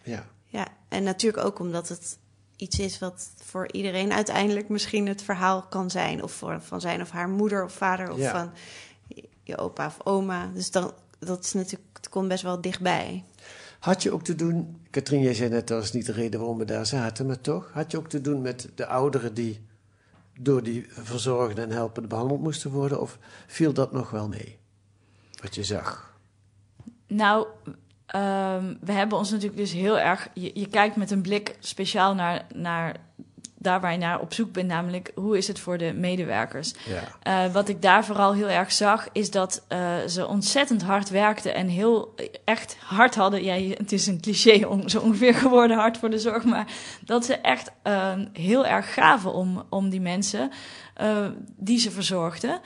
Ja. 0.05 0.27
ja. 0.47 0.67
En 0.89 1.03
natuurlijk 1.03 1.45
ook 1.45 1.59
omdat 1.59 1.89
het 1.89 2.19
iets 2.57 2.79
is 2.79 2.99
wat 2.99 3.31
voor 3.43 3.73
iedereen 3.73 4.13
uiteindelijk 4.13 4.69
misschien 4.69 5.07
het 5.07 5.23
verhaal 5.23 5.63
kan 5.63 5.91
zijn. 5.91 6.23
Of 6.23 6.33
voor, 6.33 6.61
van 6.61 6.81
zijn 6.81 7.01
of 7.01 7.11
haar 7.11 7.29
moeder 7.29 7.65
of 7.65 7.73
vader 7.73 8.11
of 8.11 8.19
Ja. 8.19 8.31
van 8.31 8.53
je 9.43 9.57
opa 9.57 9.87
of 9.87 9.97
oma. 10.05 10.51
Dus 10.55 10.71
dan, 10.71 10.93
dat 11.19 11.45
is 11.45 11.53
natuurlijk, 11.53 11.89
het 11.93 12.09
komt 12.09 12.29
best 12.29 12.43
wel 12.43 12.61
dichtbij. 12.61 13.25
Had 13.79 14.03
je 14.03 14.13
ook 14.13 14.25
te 14.25 14.35
doen, 14.35 14.81
Katrien, 14.91 15.23
jij 15.23 15.35
zei 15.35 15.51
net, 15.51 15.69
dat 15.69 15.79
was 15.81 15.93
niet 15.93 16.07
de 16.07 16.13
reden 16.13 16.41
waarom 16.41 16.59
we 16.59 16.65
daar 16.65 16.87
zaten, 16.87 17.27
maar 17.27 17.41
toch, 17.41 17.71
had 17.73 17.91
je 17.91 17.99
ook 17.99 18.09
te 18.09 18.21
doen 18.21 18.41
met 18.43 18.69
de 18.75 18.87
ouderen 18.87 19.35
die 19.35 19.67
door 20.39 20.63
die 20.63 20.87
verzorgden 20.89 21.65
en 21.65 21.71
helpenden 21.71 22.09
behandeld 22.09 22.41
moesten 22.41 22.71
worden, 22.71 23.01
of 23.01 23.19
viel 23.47 23.73
dat 23.73 23.93
nog 23.93 24.11
wel 24.11 24.29
mee? 24.29 24.59
Wat 25.43 25.55
je 25.55 25.65
zag. 25.65 26.17
Nou, 27.07 27.47
ehm, 28.13 28.75
we 28.81 28.93
hebben 28.93 29.19
ons 29.19 29.31
natuurlijk 29.31 29.57
dus 29.57 29.73
heel 29.73 29.99
erg. 29.99 30.29
Je, 30.35 30.51
je 30.55 30.69
kijkt 30.69 30.97
met 30.97 31.11
een 31.11 31.23
blik 31.23 31.57
speciaal 31.61 32.15
naar, 32.15 32.47
naar 32.55 32.97
daar 33.63 33.81
waar 33.81 33.93
je 33.93 33.99
naar 33.99 34.21
op 34.21 34.33
zoek 34.33 34.53
bent, 34.53 34.69
namelijk 34.69 35.13
hoe 35.15 35.37
is 35.37 35.49
het 35.49 35.59
voor 35.59 35.79
de 35.79 35.93
medewerkers. 35.93 36.75
Ja. 36.85 37.03
Eh, 37.23 37.53
wat 37.53 37.69
ik 37.69 37.83
daar 37.83 38.05
vooral 38.05 38.35
heel 38.35 38.49
erg 38.49 38.73
zag, 38.73 39.09
is 39.13 39.31
dat 39.31 39.65
eh, 39.69 39.97
ze 40.09 40.27
ontzettend 40.27 40.83
hard 40.83 41.11
werkten 41.11 41.55
en 41.55 41.69
heel 41.69 42.15
echt 42.45 42.77
hard 42.81 43.15
hadden. 43.15 43.45
Ja, 43.45 43.75
het 43.77 43.93
is 43.93 44.07
een 44.07 44.21
cliché 44.21 44.67
om 44.67 44.89
zo 44.89 45.01
ongeveer 45.01 45.35
geworden 45.35 45.77
hard 45.77 45.99
voor 45.99 46.11
de 46.11 46.19
zorg, 46.19 46.45
maar 46.45 46.67
dat 47.05 47.25
ze 47.25 47.35
echt 47.35 47.73
eh, 47.83 48.13
heel 48.33 48.67
erg 48.67 48.95
gaven 48.95 49.33
om, 49.33 49.63
om 49.69 49.89
die 49.89 50.01
mensen 50.01 50.51
eh, 50.95 51.27
die 51.57 51.79
ze 51.79 51.91
verzorgden. 51.91 52.61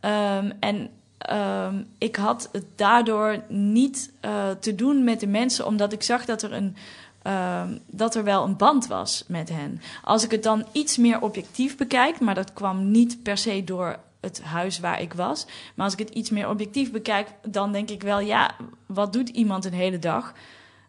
Ehm, 0.00 0.50
en 0.60 0.90
ehm, 1.18 1.82
ik 1.98 2.16
had 2.16 2.48
het 2.52 2.64
daardoor 2.76 3.42
niet 3.48 4.12
eh, 4.20 4.50
te 4.50 4.74
doen 4.74 5.04
met 5.04 5.20
de 5.20 5.26
mensen, 5.26 5.66
omdat 5.66 5.92
ik 5.92 6.02
zag 6.02 6.24
dat 6.24 6.42
er 6.42 6.52
een 6.52 6.76
ehm, 7.22 7.78
dat 7.86 8.14
er 8.14 8.24
wel 8.24 8.44
een 8.44 8.56
band 8.56 8.86
was 8.86 9.24
met 9.26 9.48
hen. 9.48 9.80
Als 10.02 10.24
ik 10.24 10.30
het 10.30 10.42
dan 10.42 10.66
iets 10.72 10.96
meer 10.96 11.20
objectief 11.20 11.76
bekijk, 11.76 12.20
maar 12.20 12.34
dat 12.34 12.52
kwam 12.52 12.90
niet 12.90 13.22
per 13.22 13.38
se 13.38 13.64
door 13.64 13.98
het 14.20 14.42
huis 14.42 14.78
waar 14.78 15.00
ik 15.00 15.12
was. 15.12 15.46
Maar 15.74 15.84
als 15.84 15.92
ik 15.92 15.98
het 15.98 16.10
iets 16.10 16.30
meer 16.30 16.48
objectief 16.48 16.90
bekijk, 16.90 17.28
dan 17.46 17.72
denk 17.72 17.90
ik 17.90 18.02
wel, 18.02 18.20
ja, 18.20 18.54
wat 18.86 19.12
doet 19.12 19.28
iemand 19.28 19.64
een 19.64 19.72
hele 19.72 19.98
dag 19.98 20.32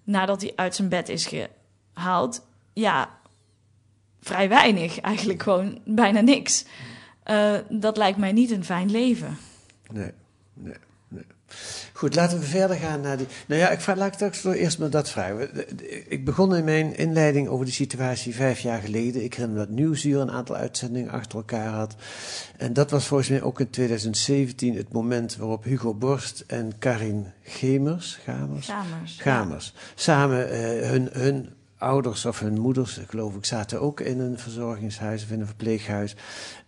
nadat 0.03 0.41
hij 0.41 0.53
uit 0.55 0.75
zijn 0.75 0.89
bed 0.89 1.09
is 1.09 1.29
gehaald? 1.93 2.45
Ja, 2.73 3.09
vrij 4.21 4.49
weinig, 4.49 4.99
eigenlijk 4.99 5.43
gewoon 5.43 5.79
bijna 5.85 6.21
niks. 6.21 6.65
Uh, 7.25 7.53
dat 7.69 7.97
lijkt 7.97 8.17
mij 8.17 8.31
niet 8.31 8.51
een 8.51 8.65
fijn 8.65 8.91
leven. 8.91 9.37
Nee, 9.91 10.11
nee, 10.53 10.75
nee. 11.07 11.23
Goed, 11.93 12.15
laten 12.15 12.39
we 12.39 12.45
verder 12.45 12.77
gaan 12.77 13.01
naar 13.01 13.17
die. 13.17 13.27
Nou 13.47 13.61
ja, 13.61 13.69
ik 13.69 13.81
vraag, 13.81 13.97
laat 13.97 14.21
ik 14.21 14.31
toch 14.33 14.53
eerst 14.53 14.79
maar 14.79 14.89
dat 14.89 15.09
vragen. 15.09 15.49
Ik 16.11 16.25
begon 16.25 16.55
in 16.55 16.63
mijn 16.63 16.95
inleiding 16.95 17.47
over 17.47 17.65
de 17.65 17.71
situatie 17.71 18.35
vijf 18.35 18.59
jaar 18.59 18.81
geleden. 18.81 19.23
Ik 19.23 19.33
herinner 19.33 19.59
me 19.59 19.65
dat 19.65 19.75
Nieuwsuur 19.75 20.19
een 20.19 20.31
aantal 20.31 20.55
uitzendingen 20.55 21.11
achter 21.11 21.37
elkaar 21.37 21.67
had. 21.67 21.95
En 22.57 22.73
dat 22.73 22.91
was 22.91 23.05
volgens 23.05 23.29
mij 23.29 23.41
ook 23.41 23.59
in 23.59 23.69
2017 23.69 24.75
het 24.75 24.93
moment 24.93 25.35
waarop 25.35 25.63
Hugo 25.63 25.93
Borst 25.93 26.43
en 26.47 26.77
Karin 26.79 27.27
Gemers, 27.43 28.19
Gamers, 28.23 28.67
Gamers, 28.67 29.17
Gamers 29.21 29.73
samen 29.95 30.53
uh, 30.53 30.89
hun, 30.89 31.09
hun 31.11 31.49
ouders 31.79 32.25
of 32.25 32.39
hun 32.39 32.59
moeders, 32.59 32.99
geloof 33.07 33.35
ik, 33.35 33.45
zaten 33.45 33.81
ook 33.81 33.99
in 33.99 34.19
een 34.19 34.39
verzorgingshuis 34.39 35.23
of 35.23 35.31
in 35.31 35.39
een 35.39 35.45
verpleeghuis. 35.45 36.15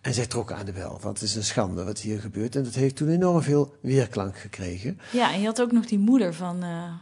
En 0.00 0.14
zij 0.14 0.26
trokken 0.26 0.56
aan 0.56 0.64
de 0.64 0.72
bel, 0.72 0.98
want 1.00 1.20
het 1.20 1.28
is 1.28 1.34
een 1.34 1.44
schande 1.44 1.84
wat 1.84 1.98
hier 1.98 2.20
gebeurt. 2.20 2.56
En 2.56 2.64
dat 2.64 2.74
heeft 2.74 2.96
toen 2.96 3.08
enorm 3.08 3.42
veel 3.42 3.74
weerklank 3.80 4.38
gekregen. 4.38 5.00
Ja, 5.10 5.32
en 5.32 5.40
je 5.40 5.46
had 5.46 5.60
ook 5.60 5.72
nog 5.72 5.86
die 5.86 5.98
moeder 5.98 6.34
van, 6.34 6.64
uh, 6.64 6.92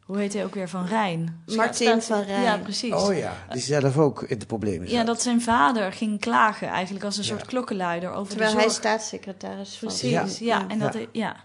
hoe 0.00 0.18
heet 0.18 0.32
hij 0.32 0.44
ook 0.44 0.54
weer, 0.54 0.68
van 0.68 0.86
Rijn? 0.86 1.42
Martin 1.56 2.02
van 2.02 2.22
Rijn. 2.22 2.42
Ja, 2.42 2.58
precies. 2.58 2.92
Oh 2.92 3.16
ja, 3.16 3.32
die 3.50 3.62
zelf 3.62 3.98
ook 3.98 4.22
in 4.22 4.38
de 4.38 4.46
problemen 4.46 4.88
zat. 4.88 4.96
Ja, 4.96 5.04
dat 5.04 5.22
zijn 5.22 5.42
vader 5.42 5.92
ging 5.92 6.20
klagen 6.20 6.68
eigenlijk 6.68 7.04
als 7.04 7.16
een 7.16 7.24
soort 7.24 7.46
klokkenluider 7.46 8.12
over 8.12 8.28
Terwijl 8.28 8.54
de 8.54 8.60
zorg. 8.60 8.72
hij 8.72 8.82
staatssecretaris 8.82 9.80
was. 9.80 9.98
Precies, 10.00 10.38
ja. 10.38 10.58
ja. 10.58 10.68
En 10.68 10.78
dat, 10.78 10.94
ja. 10.94 11.06
ja. 11.12 11.36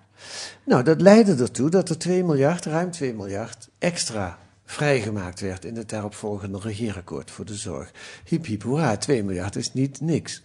Nou, 0.64 0.84
dat 0.84 1.02
leidde 1.02 1.36
ertoe 1.36 1.70
dat 1.70 1.90
er 1.90 1.98
2 1.98 2.24
miljard, 2.24 2.66
ruim 2.66 2.92
2 2.92 3.14
miljard, 3.14 3.70
extra 3.78 4.38
vrijgemaakt 4.72 5.40
werd 5.40 5.66
in 5.66 5.76
het 5.76 5.90
daaropvolgende 5.90 6.60
regeerakkoord 6.60 7.32
voor 7.32 7.46
de 7.46 7.56
zorg. 7.56 7.92
Hiep 8.26 8.46
hiep 8.46 8.64
hoera, 8.64 8.98
2 8.98 9.24
miljard 9.24 9.56
is 9.56 9.74
niet 9.74 10.02
niks. 10.02 10.42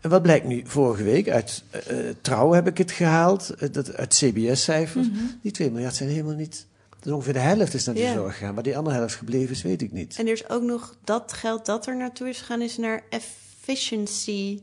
En 0.00 0.10
wat 0.10 0.22
blijkt 0.22 0.46
nu 0.46 0.62
vorige 0.66 1.02
week? 1.02 1.28
Uit 1.28 1.62
uh, 1.90 1.96
Trouw 2.20 2.52
heb 2.52 2.66
ik 2.66 2.78
het 2.78 2.90
gehaald, 2.90 3.54
uh, 3.60 3.68
dat, 3.72 3.94
uit 3.96 4.14
CBS-cijfers. 4.14 5.08
Mhm. 5.08 5.18
Die 5.42 5.52
2 5.52 5.70
miljard 5.70 5.94
zijn 5.94 6.08
helemaal 6.08 6.34
niet... 6.34 6.66
Dus 7.00 7.12
ongeveer 7.12 7.32
de 7.32 7.38
helft 7.38 7.74
is 7.74 7.84
naar 7.84 7.96
Ja. 7.96 8.12
zorg 8.12 8.36
gegaan. 8.38 8.54
Maar 8.54 8.62
die 8.62 8.76
andere 8.76 8.96
helft 8.96 9.14
gebleven 9.14 9.50
is, 9.50 9.62
weet 9.62 9.82
ik 9.82 9.92
niet. 9.92 10.16
En 10.18 10.26
er 10.26 10.32
is 10.32 10.48
ook 10.48 10.62
nog 10.62 10.94
dat 11.04 11.32
geld 11.32 11.66
dat 11.66 11.86
er 11.86 11.96
naartoe 11.96 12.28
is 12.28 12.38
gegaan, 12.38 12.62
is 12.62 12.76
naar 12.76 13.02
efficiency 13.10 14.60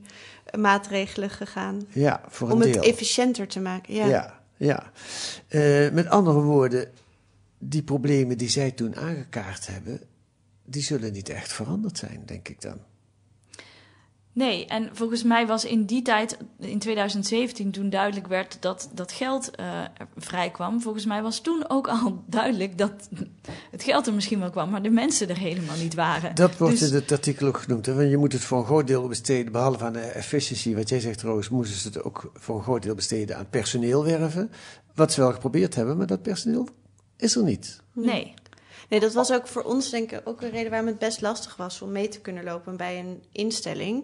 maatregelen 0.57 1.29
gegaan. 1.29 1.81
Ja, 1.89 2.21
voor 2.27 2.47
een 2.47 2.53
Om 2.53 2.61
deel. 2.61 2.73
het 2.73 2.83
efficiënter 2.83 3.47
te 3.47 3.59
maken. 3.59 3.93
Ja. 3.93 4.05
Ja, 4.07 4.39
ja. 4.57 4.91
Eh, 5.47 5.91
met 5.91 6.07
andere 6.09 6.41
woorden, 6.41 6.87
die 7.59 7.83
problemen 7.83 8.37
die 8.37 8.49
zij 8.49 8.71
toen 8.71 8.95
aangekaart 8.95 9.67
hebben, 9.67 10.01
die 10.65 10.81
zullen 10.81 11.11
niet 11.11 11.29
echt 11.29 11.53
veranderd 11.53 11.97
zijn, 11.97 12.23
denk 12.25 12.47
ik 12.47 12.61
dan. 12.61 12.79
Nee, 14.33 14.65
en 14.65 14.89
volgens 14.93 15.23
mij 15.23 15.47
was 15.47 15.65
in 15.65 15.85
die 15.85 16.01
tijd, 16.01 16.37
in 16.59 16.79
2017, 16.79 17.71
toen 17.71 17.89
duidelijk 17.89 18.27
werd 18.27 18.57
dat 18.59 18.89
dat 18.93 19.11
geld 19.11 19.51
uh, 19.59 19.81
vrij 20.15 20.49
kwam. 20.51 20.81
Volgens 20.81 21.05
mij 21.05 21.21
was 21.21 21.39
toen 21.39 21.63
ook 21.67 21.87
al 21.87 22.23
duidelijk 22.27 22.77
dat 22.77 23.09
het 23.71 23.83
geld 23.83 24.07
er 24.07 24.13
misschien 24.13 24.39
wel 24.39 24.49
kwam, 24.49 24.69
maar 24.69 24.81
de 24.81 24.89
mensen 24.89 25.29
er 25.29 25.37
helemaal 25.37 25.77
niet 25.77 25.93
waren. 25.93 26.35
Dat 26.35 26.57
wordt 26.57 26.79
Dus- 26.79 26.89
in 26.89 26.95
het 26.95 27.11
artikel 27.11 27.47
ook 27.47 27.57
genoemd. 27.57 27.85
Hè? 27.85 27.93
Want 27.93 28.09
je 28.09 28.17
moet 28.17 28.33
het 28.33 28.41
voor 28.41 28.57
een 28.57 28.65
groot 28.65 28.87
deel 28.87 29.07
besteden, 29.07 29.51
behalve 29.51 29.83
aan 29.83 29.93
de 29.93 29.99
efficiency, 29.99 30.75
wat 30.75 30.89
jij 30.89 30.99
zegt 30.99 31.21
Roos, 31.21 31.49
moesten 31.49 31.79
ze 31.79 31.87
het 31.87 32.03
ook 32.03 32.31
voor 32.33 32.57
een 32.57 32.63
groot 32.63 32.83
deel 32.83 32.95
besteden 32.95 33.37
aan 33.37 33.49
personeel 33.49 34.03
werven. 34.03 34.51
Wat 34.95 35.13
ze 35.13 35.21
wel 35.21 35.33
geprobeerd 35.33 35.75
hebben, 35.75 35.97
maar 35.97 36.07
dat 36.07 36.21
personeel 36.21 36.67
is 37.19 37.35
er 37.35 37.43
niet. 37.43 37.81
Nee. 37.93 38.33
Nee, 38.89 38.99
dat 38.99 39.13
was 39.13 39.31
ook 39.31 39.47
voor 39.47 39.63
ons 39.63 39.89
denk 39.89 40.11
ik 40.11 40.21
ook 40.23 40.41
een 40.41 40.49
reden 40.49 40.69
waarom 40.69 40.87
het 40.87 40.99
best 40.99 41.21
lastig 41.21 41.55
was 41.55 41.81
om 41.81 41.91
mee 41.91 42.07
te 42.07 42.19
kunnen 42.19 42.43
lopen 42.43 42.77
bij 42.77 42.99
een 42.99 43.23
instelling. 43.31 44.03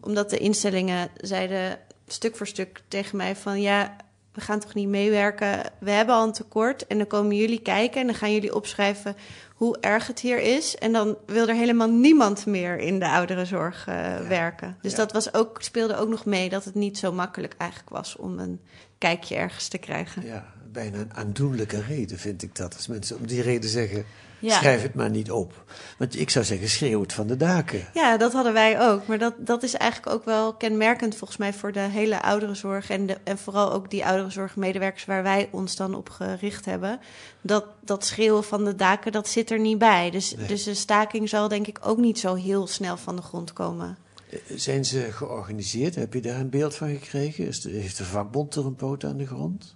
Omdat 0.00 0.30
de 0.30 0.38
instellingen 0.38 1.08
zeiden 1.16 1.78
stuk 2.06 2.36
voor 2.36 2.46
stuk 2.46 2.82
tegen 2.88 3.16
mij 3.16 3.36
van 3.36 3.60
ja, 3.60 3.96
we 4.32 4.40
gaan 4.40 4.60
toch 4.60 4.74
niet 4.74 4.88
meewerken. 4.88 5.60
We 5.78 5.90
hebben 5.90 6.14
al 6.14 6.26
een 6.26 6.32
tekort 6.32 6.86
en 6.86 6.98
dan 6.98 7.06
komen 7.06 7.36
jullie 7.36 7.62
kijken 7.62 8.00
en 8.00 8.06
dan 8.06 8.16
gaan 8.16 8.32
jullie 8.32 8.54
opschrijven 8.54 9.16
hoe 9.54 9.78
erg 9.80 10.06
het 10.06 10.20
hier 10.20 10.38
is. 10.38 10.76
En 10.76 10.92
dan 10.92 11.16
wil 11.26 11.48
er 11.48 11.54
helemaal 11.54 11.90
niemand 11.90 12.46
meer 12.46 12.78
in 12.78 12.98
de 12.98 13.08
ouderenzorg 13.08 13.86
uh, 13.88 14.16
werken. 14.28 14.76
Dus 14.80 14.90
ja. 14.90 14.96
dat 14.96 15.12
was 15.12 15.34
ook, 15.34 15.62
speelde 15.62 15.96
ook 15.96 16.08
nog 16.08 16.24
mee 16.24 16.48
dat 16.48 16.64
het 16.64 16.74
niet 16.74 16.98
zo 16.98 17.12
makkelijk 17.12 17.54
eigenlijk 17.58 17.90
was 17.90 18.16
om 18.16 18.38
een 18.38 18.60
kijkje 18.98 19.36
ergens 19.36 19.68
te 19.68 19.78
krijgen. 19.78 20.26
Ja, 20.26 20.53
bijna 20.74 20.98
een 20.98 21.14
aandoenlijke 21.14 21.82
reden 21.82 22.18
vind 22.18 22.42
ik 22.42 22.56
dat. 22.56 22.74
Als 22.76 22.86
mensen 22.86 23.16
om 23.18 23.26
die 23.26 23.42
reden 23.42 23.70
zeggen, 23.70 24.04
Ja. 24.38 24.56
schrijf 24.58 24.82
het 24.82 24.94
maar 24.94 25.10
niet 25.10 25.30
op. 25.30 25.64
Want 25.98 26.18
ik 26.20 26.30
zou 26.30 26.44
zeggen, 26.44 26.68
schreeuw 26.68 27.00
het 27.00 27.12
van 27.12 27.26
de 27.26 27.36
daken. 27.36 27.86
Ja, 27.94 28.16
dat 28.16 28.32
hadden 28.32 28.52
wij 28.52 28.80
ook. 28.80 29.06
Maar 29.06 29.18
dat, 29.18 29.34
dat 29.38 29.62
is 29.62 29.74
eigenlijk 29.74 30.12
ook 30.12 30.24
wel 30.24 30.54
kenmerkend 30.54 31.16
volgens 31.16 31.38
mij 31.38 31.52
voor 31.52 31.72
de 31.72 31.80
hele 31.80 32.22
ouderenzorg. 32.22 32.90
En, 32.90 33.06
de, 33.06 33.18
en 33.24 33.38
vooral 33.38 33.72
ook 33.72 33.90
die 33.90 34.04
ouderenzorgmedewerkers 34.06 35.04
waar 35.04 35.22
wij 35.22 35.48
ons 35.52 35.76
dan 35.76 35.94
op 35.94 36.08
gericht 36.10 36.64
hebben. 36.64 37.00
Dat, 37.40 37.64
dat 37.80 38.04
schreeuwen 38.04 38.44
van 38.44 38.64
de 38.64 38.74
daken, 38.74 39.12
dat 39.12 39.28
zit 39.28 39.50
er 39.50 39.60
niet 39.60 39.78
bij. 39.78 40.10
Dus, 40.10 40.34
Nee. 40.36 40.46
dus 40.46 40.62
de 40.64 40.74
staking 40.74 41.28
zal 41.28 41.48
denk 41.48 41.66
ik 41.66 41.78
ook 41.82 41.98
niet 41.98 42.18
zo 42.18 42.34
heel 42.34 42.66
snel 42.66 42.96
van 42.96 43.16
de 43.16 43.22
grond 43.22 43.52
komen. 43.52 43.96
Eh, 44.30 44.38
Zijn 44.56 44.84
ze 44.84 45.08
georganiseerd? 45.12 45.94
Heb 45.94 46.14
je 46.14 46.20
daar 46.20 46.40
een 46.40 46.50
beeld 46.50 46.74
van 46.74 46.88
gekregen? 46.88 47.46
Is 47.46 47.60
de, 47.60 47.70
heeft 47.70 47.96
de 47.98 48.04
vakbond 48.04 48.54
er 48.54 48.66
een 48.66 48.74
poot 48.76 49.04
aan 49.04 49.16
de 49.16 49.26
grond? 49.26 49.74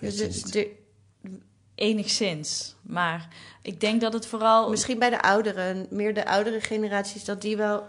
Dus, 0.00 0.42
de- 0.42 0.76
Enigszins. 1.74 2.74
Maar 2.82 3.28
ik 3.62 3.80
denk 3.80 4.00
dat 4.00 4.12
het 4.12 4.26
vooral. 4.26 4.70
misschien 4.70 4.98
bij 4.98 5.10
de 5.10 5.22
ouderen, 5.22 5.86
meer 5.90 6.14
de 6.14 6.26
oudere 6.26 6.60
generaties, 6.60 7.24
dat 7.24 7.42
die 7.42 7.56
wel 7.56 7.88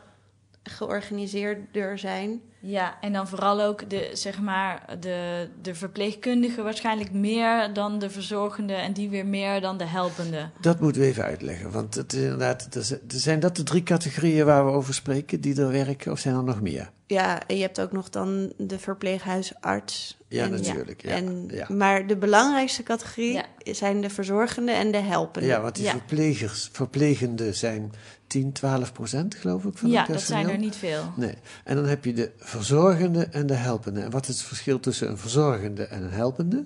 georganiseerder 0.64 1.98
zijn. 2.00 2.42
Ja, 2.62 2.98
en 3.02 3.14
dan 3.14 3.28
vooral 3.28 3.62
ook 3.62 3.90
de, 3.90 4.10
zeg 4.14 4.40
maar, 4.42 4.96
de, 5.00 5.48
de 5.62 5.76
verpleegkundige 5.76 6.62
waarschijnlijk 6.62 7.12
meer 7.12 7.74
dan 7.74 8.00
de 8.00 8.10
verzorgende 8.10 8.74
en 8.74 8.94
die 8.94 9.10
weer 9.10 9.26
meer 9.26 9.62
dan 9.62 9.78
de 9.78 9.86
helpende. 9.86 10.50
Dat 10.62 10.80
moeten 10.80 11.02
we 11.02 11.08
even 11.08 11.24
uitleggen. 11.24 11.72
Want 11.72 11.96
het, 11.96 12.14
is 12.14 12.22
inderdaad, 12.22 12.76
er 12.76 12.84
zijn- 12.84 13.00
zijn 13.08 13.40
dat 13.40 13.56
de 13.56 13.64
drie 13.64 13.84
categorieën 13.84 14.46
waar 14.46 14.66
we 14.66 14.72
over 14.72 14.94
spreken 14.94 15.42
die 15.42 15.62
er 15.62 15.72
werken? 15.72 16.12
Of 16.12 16.20
zijn 16.20 16.36
er 16.36 16.44
nog 16.44 16.62
meer? 16.62 16.90
Ja, 17.08 17.48
en 17.48 17.56
je 17.56 17.62
hebt 17.62 17.82
ook 17.82 17.92
nog 17.92 18.10
dan 18.10 18.54
de 18.58 18.80
verpleeghuisarts. 18.80 20.18
Ja, 20.28 20.44
En- 20.44 20.52
natuurlijk. 20.52 21.02
Ja, 21.02 21.10
en, 21.10 21.48
ja. 21.52 21.66
Maar 21.70 22.08
de 22.08 22.18
belangrijkste 22.18 22.84
categorie 22.84 23.34
Ja. 23.34 23.46
zijn 23.64 24.02
de 24.02 24.10
verzorgende 24.10 24.72
en 24.72 24.92
de 24.92 24.98
helpende. 24.98 25.48
Ja, 25.48 25.62
want 25.62 25.76
die 25.76 25.84
Ja. 25.84 25.92
verplegers, 25.92 26.70
verplegenden 26.72 27.56
zijn 27.56 27.92
10, 28.28 28.52
12 28.52 28.94
procent, 28.94 29.36
geloof 29.36 29.64
ik, 29.64 29.78
van 29.78 29.90
Ja, 29.90 29.98
het 29.98 30.08
dat 30.08 30.16
personeel. 30.16 30.42
zijn 30.44 30.54
er 30.56 30.62
niet 30.62 30.76
veel. 30.76 31.12
Nee. 31.16 31.34
En 31.64 31.76
dan 31.76 31.86
heb 31.86 32.06
je 32.06 32.14
de 32.14 32.32
verzorgende 32.50 33.26
en 33.26 33.48
de 33.48 33.54
helpende. 33.54 34.02
En 34.02 34.12
wat 34.12 34.28
is 34.28 34.38
het 34.38 34.48
verschil 34.48 34.80
tussen 34.80 35.10
een 35.10 35.18
verzorgende 35.18 35.84
en 35.84 36.04
een 36.04 36.12
helpende? 36.12 36.64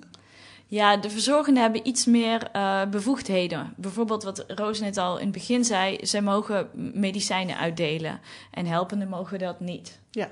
Ja, 0.66 0.96
de 0.96 1.10
verzorgenden 1.10 1.62
hebben 1.62 1.86
iets 1.86 2.04
meer 2.04 2.48
eh, 2.52 2.86
bevoegdheden. 2.90 3.72
Bijvoorbeeld 3.76 4.22
wat 4.22 4.44
Roos 4.48 4.80
net 4.80 4.96
al 4.96 5.16
in 5.18 5.24
het 5.24 5.32
begin 5.32 5.64
zei, 5.64 5.98
zij 6.02 6.22
mogen 6.22 6.68
medicijnen 6.94 7.58
uitdelen. 7.58 8.20
En 8.50 8.66
helpenden 8.66 9.08
mogen 9.08 9.38
dat 9.38 9.60
niet. 9.60 9.98
Ja. 10.10 10.30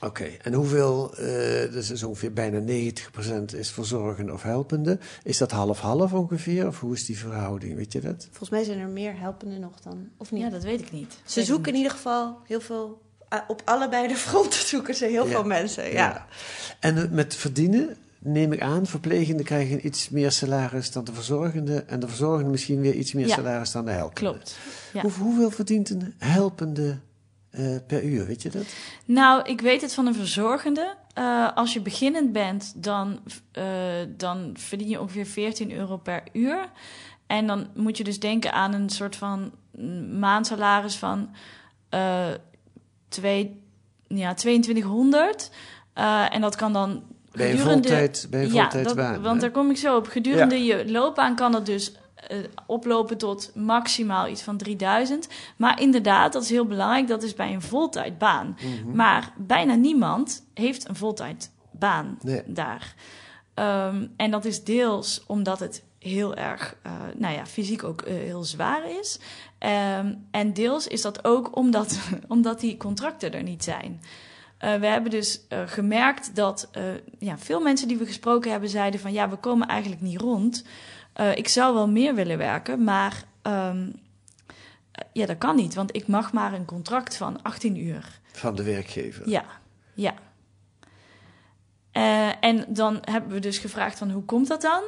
Oké, 0.00 0.24
en 0.24 0.52
hoeveel, 0.52 1.14
eh 1.16 1.72
dus 1.72 1.90
is 1.90 2.02
ongeveer 2.02 2.32
bijna 2.32 2.60
90% 2.60 3.56
is 3.56 3.70
verzorgende 3.70 4.32
of 4.32 4.42
helpende. 4.42 4.98
Is 5.22 5.38
dat 5.38 5.50
half-half 5.50 6.12
ongeveer? 6.12 6.66
Of 6.66 6.80
hoe 6.80 6.94
is 6.94 7.06
die 7.06 7.18
verhouding, 7.18 7.74
weet 7.74 7.92
je 7.92 8.00
dat? 8.00 8.24
Volgens 8.26 8.50
mij 8.50 8.64
zijn 8.64 8.78
er 8.78 8.88
meer 8.88 9.18
helpende 9.18 9.58
nog 9.58 9.80
dan, 9.80 10.08
of 10.16 10.32
niet? 10.32 10.42
Ja, 10.42 10.50
dat 10.50 10.62
weet 10.62 10.80
ik 10.80 10.92
niet. 10.92 11.18
ze 11.24 11.44
zoeken 11.44 11.72
in 11.72 11.78
ieder 11.78 11.92
geval 11.92 12.38
heel 12.46 12.60
veel... 12.60 13.06
ah, 13.28 13.40
op 13.48 13.62
allebei 13.64 14.08
de 14.08 14.14
fronten 14.26 14.60
zoeken 14.66 14.94
ze 14.94 15.04
heel 15.04 15.24
Ja. 15.24 15.30
veel 15.30 15.44
mensen, 15.44 15.92
ja. 15.92 16.26
En 16.80 16.96
eh, 16.96 17.10
met 17.10 17.34
verdienen, 17.34 17.96
neem 18.18 18.52
ik 18.52 18.60
aan, 18.60 18.86
verplegenden 18.86 19.44
krijgen 19.44 19.86
iets 19.86 20.08
meer 20.08 20.32
salaris 20.32 20.92
dan 20.92 21.04
de 21.04 21.12
verzorgende. 21.12 21.82
En 21.86 22.00
de 22.00 22.08
verzorgende 22.08 22.50
misschien 22.50 22.80
weer 22.80 22.94
iets 22.94 23.12
meer 23.12 23.26
Ja. 23.26 23.34
salaris 23.34 23.70
dan 23.72 23.84
de 23.84 23.90
helpende. 23.90 24.30
Klopt. 24.30 24.56
Hoe, 24.92 25.12
hoeveel 25.12 25.50
verdient 25.50 25.90
een 25.90 26.14
helpende 26.18 26.98
eh, 27.50 27.76
per 27.86 28.02
uur, 28.04 28.26
weet 28.26 28.42
je 28.42 28.50
dat? 28.50 28.64
Nou, 29.04 29.42
ik 29.42 29.60
weet 29.60 29.80
het 29.80 29.94
van 29.94 30.06
een 30.06 30.14
verzorgende. 30.14 30.94
Eh, 31.14 31.48
als 31.56 31.72
je 31.72 31.80
beginnend 31.80 32.32
bent, 32.32 32.72
dan, 32.76 33.20
eh, 33.52 33.64
dan 34.16 34.50
verdien 34.58 34.88
je 34.88 35.00
ongeveer 35.00 35.26
14 35.26 35.72
euro 35.72 35.96
per 35.96 36.22
uur. 36.32 36.70
En 37.26 37.46
dan 37.46 37.66
moet 37.74 37.96
je 37.96 38.04
dus 38.04 38.20
denken 38.20 38.52
aan 38.52 38.72
een 38.74 38.90
soort 38.90 39.16
van 39.16 39.52
mm, 39.76 40.18
maandsalaris 40.18 40.96
van 40.96 41.30
eh, 41.88 42.26
twee, 43.08 43.60
ja, 44.06 44.34
2200. 44.34 45.50
Eh, 45.92 46.34
en 46.34 46.40
dat 46.40 46.56
kan 46.56 46.72
dan 46.72 47.02
Bij 47.32 47.50
een 47.50 47.58
gedurende... 47.58 47.88
voltijd, 47.88 48.26
bij 48.30 48.42
een 48.42 48.52
ja, 48.52 48.70
want 49.20 49.34
hè? 49.34 49.40
daar 49.40 49.50
kom 49.50 49.70
ik 49.70 49.76
zo 49.76 49.96
op. 49.96 50.06
Gedurende 50.06 50.64
je 50.64 50.90
loopbaan 50.90 51.36
kan 51.36 51.52
dat 51.52 51.66
dus 51.66 51.92
eh, 52.14 52.38
oplopen 52.66 53.18
tot 53.18 53.50
maximaal 53.54 54.28
iets 54.28 54.42
van 54.42 54.56
3000. 54.56 55.28
Maar 55.56 55.80
inderdaad, 55.80 56.32
dat 56.32 56.42
is 56.42 56.50
heel 56.50 56.66
belangrijk, 56.66 57.08
dat 57.08 57.22
is 57.22 57.34
bij 57.34 57.52
een 57.52 57.62
voltijdbaan. 57.62 58.56
Mhm. 58.60 58.96
Maar 58.96 59.32
bijna 59.36 59.74
niemand 59.74 60.46
heeft 60.54 60.88
een 60.88 60.96
voltijdbaan 60.96 62.18
Nee. 62.22 62.42
daar. 62.46 62.94
Ehm, 63.54 64.06
en 64.16 64.30
dat 64.30 64.44
is 64.44 64.64
deels 64.64 65.24
omdat 65.26 65.60
het 65.60 65.82
heel 65.98 66.34
erg, 66.34 66.76
uh, 66.86 66.92
nou 67.16 67.34
ja, 67.34 67.46
fysiek 67.46 67.84
ook 67.84 68.02
uh, 68.02 68.08
heel 68.08 68.44
zwaar 68.44 68.90
is. 69.00 69.20
Um, 69.60 70.26
en 70.30 70.52
deels 70.52 70.86
is 70.86 71.02
dat 71.02 71.24
ook 71.24 71.56
omdat, 71.56 71.98
omdat 72.28 72.60
die 72.60 72.76
contracten 72.76 73.32
er 73.32 73.42
niet 73.42 73.64
zijn. 73.64 74.00
Uh, 74.64 74.74
we 74.74 74.86
hebben 74.86 75.10
dus 75.10 75.40
gemerkt 75.66 76.34
dat 76.34 76.70
ja, 77.18 77.38
veel 77.38 77.60
mensen 77.60 77.88
die 77.88 77.96
we 77.96 78.06
gesproken 78.06 78.50
hebben 78.50 78.68
zeiden 78.68 79.00
van 79.00 79.12
ja, 79.12 79.28
we 79.28 79.36
komen 79.36 79.68
eigenlijk 79.68 80.02
niet 80.02 80.20
rond. 80.20 80.64
ik 81.34 81.48
zou 81.48 81.74
wel 81.74 81.88
meer 81.88 82.14
willen 82.14 82.38
werken, 82.38 82.84
maar 82.84 83.24
um, 83.42 83.92
ja, 85.12 85.26
dat 85.26 85.38
kan 85.38 85.56
niet, 85.56 85.74
want 85.74 85.96
ik 85.96 86.06
mag 86.06 86.32
maar 86.32 86.52
een 86.52 86.64
contract 86.64 87.16
van 87.16 87.42
18 87.42 87.76
uur. 87.76 88.20
Van 88.32 88.54
de 88.54 88.62
werkgever? 88.62 89.28
Ja, 89.28 89.44
ja. 89.94 90.14
En 92.40 92.64
dan 92.68 92.98
hebben 93.00 93.30
we 93.30 93.38
dus 93.38 93.58
gevraagd 93.58 93.98
van 93.98 94.10
hoe 94.10 94.24
komt 94.24 94.48
dat 94.48 94.62
dan? 94.62 94.82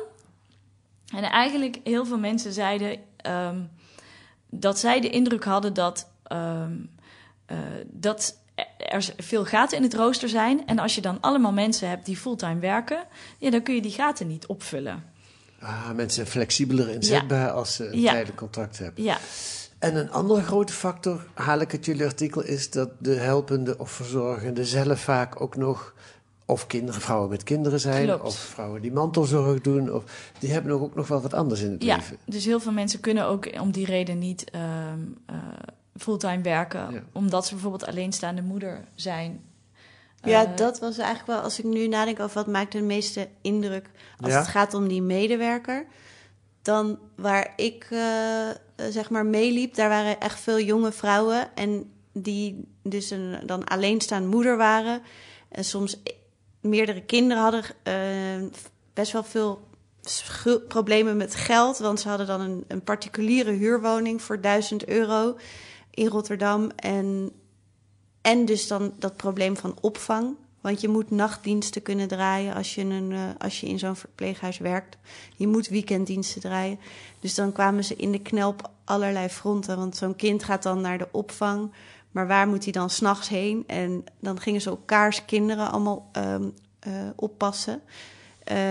En 1.15 1.23
eigenlijk 1.23 1.81
heel 1.85 2.07
veel 2.07 2.19
mensen 2.19 2.53
zeiden 2.53 2.99
um, 3.27 3.71
dat 4.51 4.79
zij 4.79 5.01
de 5.01 5.11
indruk 5.11 5.45
hadden 5.45 5.75
dat, 5.75 6.11
um, 6.33 6.91
uh, 7.53 7.59
dat 7.87 8.39
er 8.79 9.15
veel 9.17 9.45
gaten 9.45 9.77
in 9.77 9.83
het 9.83 9.95
rooster 9.95 10.29
zijn. 10.29 10.67
En 10.67 10.79
als 10.79 10.95
je 10.95 11.01
dan 11.01 11.19
allemaal 11.21 11.53
mensen 11.53 11.89
hebt 11.89 12.07
die 12.07 12.17
fulltime 12.17 12.61
werken, 12.61 13.05
ja, 13.39 13.51
dan 13.51 13.63
kun 13.63 13.75
je 13.75 13.83
die 13.83 13.91
gaten 13.91 14.27
niet 14.27 14.47
opvullen. 14.47 15.05
Ah, 15.61 15.91
mensen 15.91 16.11
zijn 16.11 16.27
flexibeler 16.27 16.89
inzetbaar 16.89 17.47
ja. 17.47 17.53
als 17.53 17.75
ze 17.75 17.87
een 17.87 18.01
ja. 18.01 18.11
tijdelijk 18.11 18.39
contract 18.39 18.79
hebben. 18.79 19.05
Ja. 19.05 19.19
En 19.79 19.97
een 19.97 20.11
andere 20.11 20.43
grote 20.43 20.73
factor, 20.73 21.27
haal 21.35 21.61
ik 21.61 21.73
uit 21.73 21.85
jullie 21.85 22.05
artikel, 22.05 22.43
is 22.43 22.71
dat 22.71 22.91
de 22.99 23.15
helpende 23.15 23.79
of 23.79 23.91
verzorgende 23.91 24.65
zelf 24.65 25.01
vaak 25.01 25.41
ook 25.41 25.57
nog 25.57 25.95
of 26.51 26.67
kinderen, 26.67 27.01
vrouwen 27.01 27.29
met 27.31 27.43
kinderen 27.43 27.81
zijn, 27.81 28.07
Klopt. 28.07 28.23
of 28.23 28.35
vrouwen 28.39 28.83
die 28.83 28.93
mantelzorg 28.93 29.61
doen, 29.61 29.93
of 29.93 30.05
die 30.39 30.51
hebben 30.53 30.73
ook 30.73 30.95
nog 30.95 31.09
wel 31.09 31.21
wat 31.21 31.35
anders 31.35 31.61
in 31.61 31.71
het 31.71 31.83
ja, 31.83 31.97
leven. 31.97 32.17
Dus 32.25 32.45
heel 32.45 32.61
veel 32.61 32.73
mensen 32.73 33.01
kunnen 33.01 33.25
ook 33.27 33.61
om 33.61 33.71
die 33.71 33.87
reden 33.87 34.19
niet 34.19 34.51
uh, 34.55 34.61
uh, 35.31 35.37
fulltime 35.97 36.43
werken, 36.43 36.93
ja. 36.93 37.03
omdat 37.13 37.47
ze 37.47 37.53
bijvoorbeeld 37.53 37.87
alleenstaande 37.87 38.43
moeder 38.43 38.85
zijn. 38.95 39.41
Ja, 40.23 40.51
uh, 40.51 40.57
dat 40.57 40.79
was 40.79 40.99
eigenlijk 40.99 41.27
wel, 41.27 41.41
als 41.41 41.59
ik 41.59 41.65
nu 41.65 41.89
nadenk 41.89 42.21
over 42.21 42.35
wat 42.35 42.47
maakt 42.47 42.73
de 42.73 42.81
meeste 42.81 43.29
indruk 43.41 43.91
als 44.19 44.33
Ja. 44.33 44.39
het 44.39 44.49
gaat 44.49 44.75
om 44.75 44.89
die 44.89 45.03
medewerker. 45.03 45.87
Dan 46.63 46.99
waar 47.15 47.53
ik 47.57 47.87
zeg 48.91 49.11
maar 49.11 49.27
meeliep, 49.27 49.75
daar 49.75 49.89
waren 49.89 50.21
echt 50.21 50.41
veel 50.41 50.61
jonge 50.61 50.93
vrouwen 50.93 51.55
en 51.55 51.91
die 52.13 52.65
dus 52.83 53.11
een, 53.11 53.37
dan 53.47 53.65
alleenstaande 53.65 54.29
moeder 54.29 54.57
waren. 54.57 55.03
En 55.49 55.65
soms 55.65 56.01
meerdere 56.61 57.03
kinderen 57.03 57.43
hadden 57.43 57.65
uh, 57.85 58.49
best 58.93 59.13
wel 59.13 59.25
veel 59.25 59.69
problemen 60.69 61.17
met 61.17 61.35
geld. 61.35 61.79
Want 61.79 62.01
ze 62.01 62.09
hadden 62.09 62.27
dan 62.27 62.41
een, 62.41 62.65
een 62.69 62.83
particuliere 62.83 63.51
huurwoning 63.51 64.23
voor 64.23 64.41
1000 64.41 64.87
euro 64.87 65.37
in 65.91 66.07
Rotterdam. 66.07 66.71
En, 66.71 67.33
en 68.21 68.45
dus 68.45 68.67
dan 68.67 68.93
dat 68.99 69.17
probleem 69.17 69.57
van 69.57 69.77
opvang. 69.81 70.37
Want 70.61 70.81
je 70.81 70.89
moet 70.89 71.11
nachtdiensten 71.11 71.83
kunnen 71.83 72.09
draaien 72.09 72.55
als 72.55 72.75
je, 72.75 72.83
een, 72.83 73.11
uh, 73.11 73.21
als 73.39 73.61
je 73.61 73.67
in 73.67 73.79
zo'n 73.79 73.97
verpleeghuis 73.97 74.59
werkt. 74.59 74.97
Je 75.37 75.47
moet 75.47 75.69
weekenddiensten 75.69 76.41
draaien. 76.41 76.79
Dus 77.21 77.35
dan 77.35 77.53
kwamen 77.53 77.85
ze 77.85 77.97
in 77.97 78.13
de 78.13 78.21
knel 78.21 78.49
op 78.49 78.71
allerlei 78.85 79.29
fronten. 79.29 79.77
Want 79.77 79.97
zo'n 79.97 80.17
kind 80.17 80.45
gaat 80.45 80.63
dan 80.63 80.81
naar 80.81 80.99
de 80.99 81.09
opvang. 81.11 81.73
Maar 82.11 82.27
waar 82.27 82.49
moet 82.49 82.65
hij 82.65 82.73
dan 82.73 82.91
s'nachts 82.91 83.29
heen? 83.29 83.65
En 83.67 84.05
dan 84.21 84.41
gingen 84.41 84.61
ze 84.61 84.71
elkaars 84.71 85.25
kinderen 85.25 85.71
allemaal 85.71 86.11
um, 86.17 86.55
uh, 86.87 86.93
oppassen. 87.17 87.81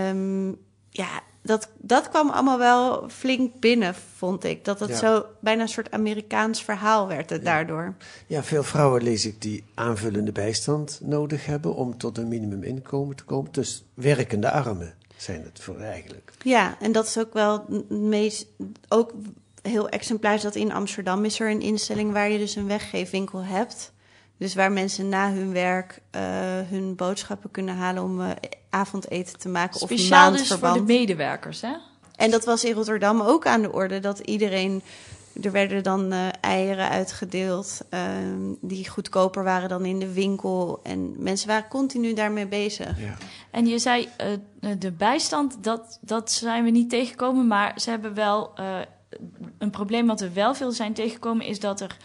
Um, 0.08 0.56
ja, 0.90 1.20
dat, 1.42 1.68
dat 1.78 2.08
kwam 2.08 2.30
allemaal 2.30 2.58
wel 2.58 3.08
flink 3.08 3.60
binnen, 3.60 3.94
vond 4.16 4.44
ik. 4.44 4.64
Dat 4.64 4.80
het 4.80 4.88
Ja. 4.88 4.96
zo 4.96 5.24
bijna 5.40 5.62
een 5.62 5.68
soort 5.68 5.90
Amerikaans 5.90 6.64
verhaal 6.64 7.06
werd 7.06 7.30
het 7.30 7.44
daardoor. 7.44 7.94
Ja, 8.26 8.42
veel 8.42 8.62
vrouwen 8.62 9.02
lees 9.02 9.26
ik 9.26 9.42
die 9.42 9.64
aanvullende 9.74 10.32
bijstand 10.32 11.00
nodig 11.02 11.46
hebben 11.46 11.74
om 11.74 11.98
tot 11.98 12.18
een 12.18 12.28
minimuminkomen 12.28 13.16
te 13.16 13.24
komen. 13.24 13.52
Dus 13.52 13.84
werkende 13.94 14.50
armen 14.50 14.94
zijn 15.16 15.42
het 15.42 15.60
voor 15.60 15.78
eigenlijk. 15.78 16.32
Ja, 16.42 16.76
en 16.80 16.92
dat 16.92 17.06
is 17.06 17.18
ook 17.18 17.32
wel 17.32 17.64
het 17.70 17.90
meest... 17.90 18.46
Ook 18.88 19.12
heel 19.62 19.88
exemplaars 19.88 20.42
dat 20.42 20.54
in 20.54 20.72
Amsterdam 20.72 21.24
is 21.24 21.40
er 21.40 21.50
een 21.50 21.60
instelling 21.60 22.12
waar 22.12 22.30
je 22.30 22.38
dus 22.38 22.56
een 22.56 22.66
weggeefwinkel 22.66 23.42
hebt. 23.44 23.92
Dus 24.36 24.54
waar 24.54 24.72
mensen 24.72 25.08
na 25.08 25.32
hun 25.32 25.52
werk 25.52 26.00
uh, 26.16 26.20
hun 26.68 26.96
boodschappen 26.96 27.50
kunnen 27.50 27.76
halen 27.76 28.02
om 28.02 28.20
uh, 28.20 28.30
avondeten 28.70 29.38
te 29.38 29.48
maken 29.48 29.80
of 29.80 29.88
Speciaal 29.88 30.30
dus 30.30 30.38
maandverband. 30.38 30.76
voor 30.76 30.86
de 30.86 30.92
medewerkers, 30.92 31.60
hè? 31.60 31.72
En 32.16 32.30
dat 32.30 32.44
was 32.44 32.64
in 32.64 32.74
Rotterdam 32.74 33.20
ook 33.20 33.46
aan 33.46 33.62
de 33.62 33.72
orde 33.72 34.00
dat 34.00 34.18
iedereen. 34.18 34.82
Er 35.42 35.52
werden 35.52 35.82
dan 35.82 36.12
uh, 36.12 36.26
eieren 36.40 36.88
uitgedeeld 36.88 37.80
uh, 37.90 38.00
die 38.60 38.88
goedkoper 38.88 39.44
waren 39.44 39.68
dan 39.68 39.84
in 39.84 39.98
de 39.98 40.12
winkel. 40.12 40.80
En 40.82 41.14
mensen 41.18 41.48
waren 41.48 41.68
continu 41.68 42.14
daarmee 42.14 42.46
bezig. 42.46 43.00
Ja. 43.00 43.16
En 43.50 43.66
je 43.66 43.78
zei 43.78 44.08
uh, 44.60 44.70
de 44.78 44.92
bijstand, 44.92 45.64
dat, 45.64 45.98
dat 46.00 46.30
zijn 46.30 46.64
we 46.64 46.70
niet 46.70 46.90
tegengekomen. 46.90 47.46
Maar 47.46 47.80
ze 47.80 47.90
hebben 47.90 48.14
wel 48.14 48.52
een 49.58 49.70
probleem 49.70 50.06
wat 50.06 50.20
we 50.20 50.32
wel 50.32 50.54
veel 50.54 50.72
zijn 50.72 50.92
tegengekomen, 50.92 51.46
is 51.46 51.60
dat 51.60 51.80
er. 51.80 51.96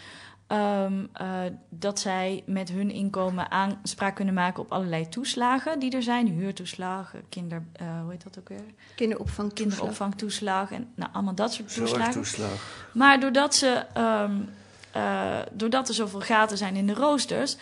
Um, 0.52 1.08
uh, 1.20 1.38
dat 1.68 2.00
zij 2.00 2.42
met 2.46 2.68
hun 2.68 2.90
inkomen 2.90 3.50
aanspraak 3.50 4.14
kunnen 4.14 4.34
maken 4.34 4.62
op 4.62 4.72
allerlei 4.72 5.08
toeslagen 5.08 5.78
die 5.78 5.90
er 5.90 6.02
zijn. 6.02 6.26
Huurtoeslagen, 6.26 7.22
kinder, 7.28 7.62
uh, 7.82 8.00
hoe 8.02 8.10
heet 8.10 8.22
dat 8.22 8.38
ook 8.38 8.48
weer? 8.48 8.60
Kinderopvangtoeslag. 8.94 9.76
Kinderopvangtoeslag 9.76 10.70
en 10.70 10.92
nou, 10.94 11.10
allemaal 11.12 11.34
dat 11.34 11.52
soort 11.52 11.74
toeslagen. 11.74 12.24
Maar 12.92 13.20
doordat, 13.20 13.54
ze, 13.54 13.84
um, 13.96 14.48
uh, 14.96 15.38
doordat 15.52 15.88
er 15.88 15.94
zoveel 15.94 16.20
gaten 16.20 16.56
zijn 16.56 16.76
in 16.76 16.86
de 16.86 16.94
roosters, 16.94 17.56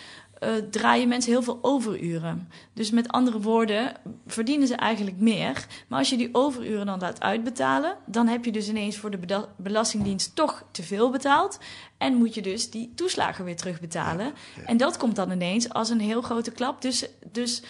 uh, 0.45 0.51
draaien 0.71 1.09
mensen 1.09 1.33
heel 1.33 1.43
veel 1.43 1.59
overuren. 1.63 2.49
Dus 2.73 2.91
met 2.91 3.09
andere 3.09 3.41
woorden, 3.41 3.93
verdienen 4.27 4.69
ze 4.69 4.75
eigenlijk 4.75 5.17
meer. 5.17 5.67
Maar 5.89 5.99
als 5.99 6.11
je 6.11 6.17
die 6.17 6.29
overuren 6.33 6.87
dan 6.87 7.01
laat 7.01 7.21
uitbetalen, 7.21 7.97
dan 8.07 8.27
heb 8.27 8.45
je 8.45 8.53
dus 8.53 8.69
ineens 8.69 8.97
voor 8.97 9.11
de 9.11 9.47
Belastingdienst 9.57 10.37
toch 10.37 10.65
te 10.71 10.83
veel 10.83 11.11
betaald. 11.11 11.59
En 11.99 12.15
moet 12.15 12.35
je 12.35 12.43
dus 12.43 12.71
die 12.71 12.93
toeslagen 12.95 13.45
weer 13.45 13.57
terugbetalen. 13.57 14.27
Ja, 14.27 14.33
ja. 14.57 14.67
En 14.67 14.77
dat 14.77 14.97
komt 14.97 15.17
dan 15.17 15.31
ineens 15.31 15.69
als 15.69 15.91
een 15.91 16.01
heel 16.01 16.23
grote 16.23 16.51
klap. 16.51 16.83
Dus, 16.83 17.07
dus 17.33 17.63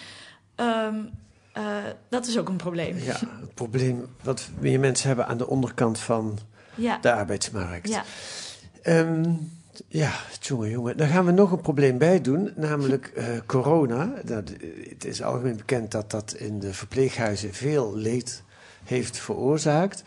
um, 0.55 1.09
uh, 1.57 1.77
dat 2.09 2.27
is 2.27 2.37
ook 2.37 2.49
een 2.49 2.55
probleem. 2.55 2.97
Ja, 2.97 3.19
het 3.41 3.53
probleem 3.53 4.05
wat 4.23 4.49
meer 4.59 4.79
mensen 4.79 5.07
hebben 5.07 5.27
aan 5.27 5.37
de 5.37 5.47
onderkant 5.47 5.99
van 5.99 6.37
ja. 6.75 6.97
de 6.97 7.13
arbeidsmarkt. 7.13 7.89
Ja. 7.89 8.03
Um, 8.83 9.51
ja, 9.87 10.13
jongen, 10.39 10.69
jongen. 10.69 10.97
Daar 10.97 11.07
gaan 11.07 11.25
we 11.25 11.31
nog 11.31 11.51
een 11.51 11.61
probleem 11.61 11.97
bij 11.97 12.21
doen, 12.21 12.51
namelijk 12.55 13.11
uh, 13.17 13.25
corona. 13.45 14.13
Dat, 14.23 14.51
het 14.89 15.05
is 15.05 15.21
algemeen 15.21 15.57
bekend 15.57 15.91
dat 15.91 16.11
dat 16.11 16.33
in 16.33 16.59
de 16.59 16.73
verpleeghuizen 16.73 17.53
veel 17.53 17.95
leed 17.95 18.43
heeft 18.83 19.17
veroorzaakt. 19.17 20.03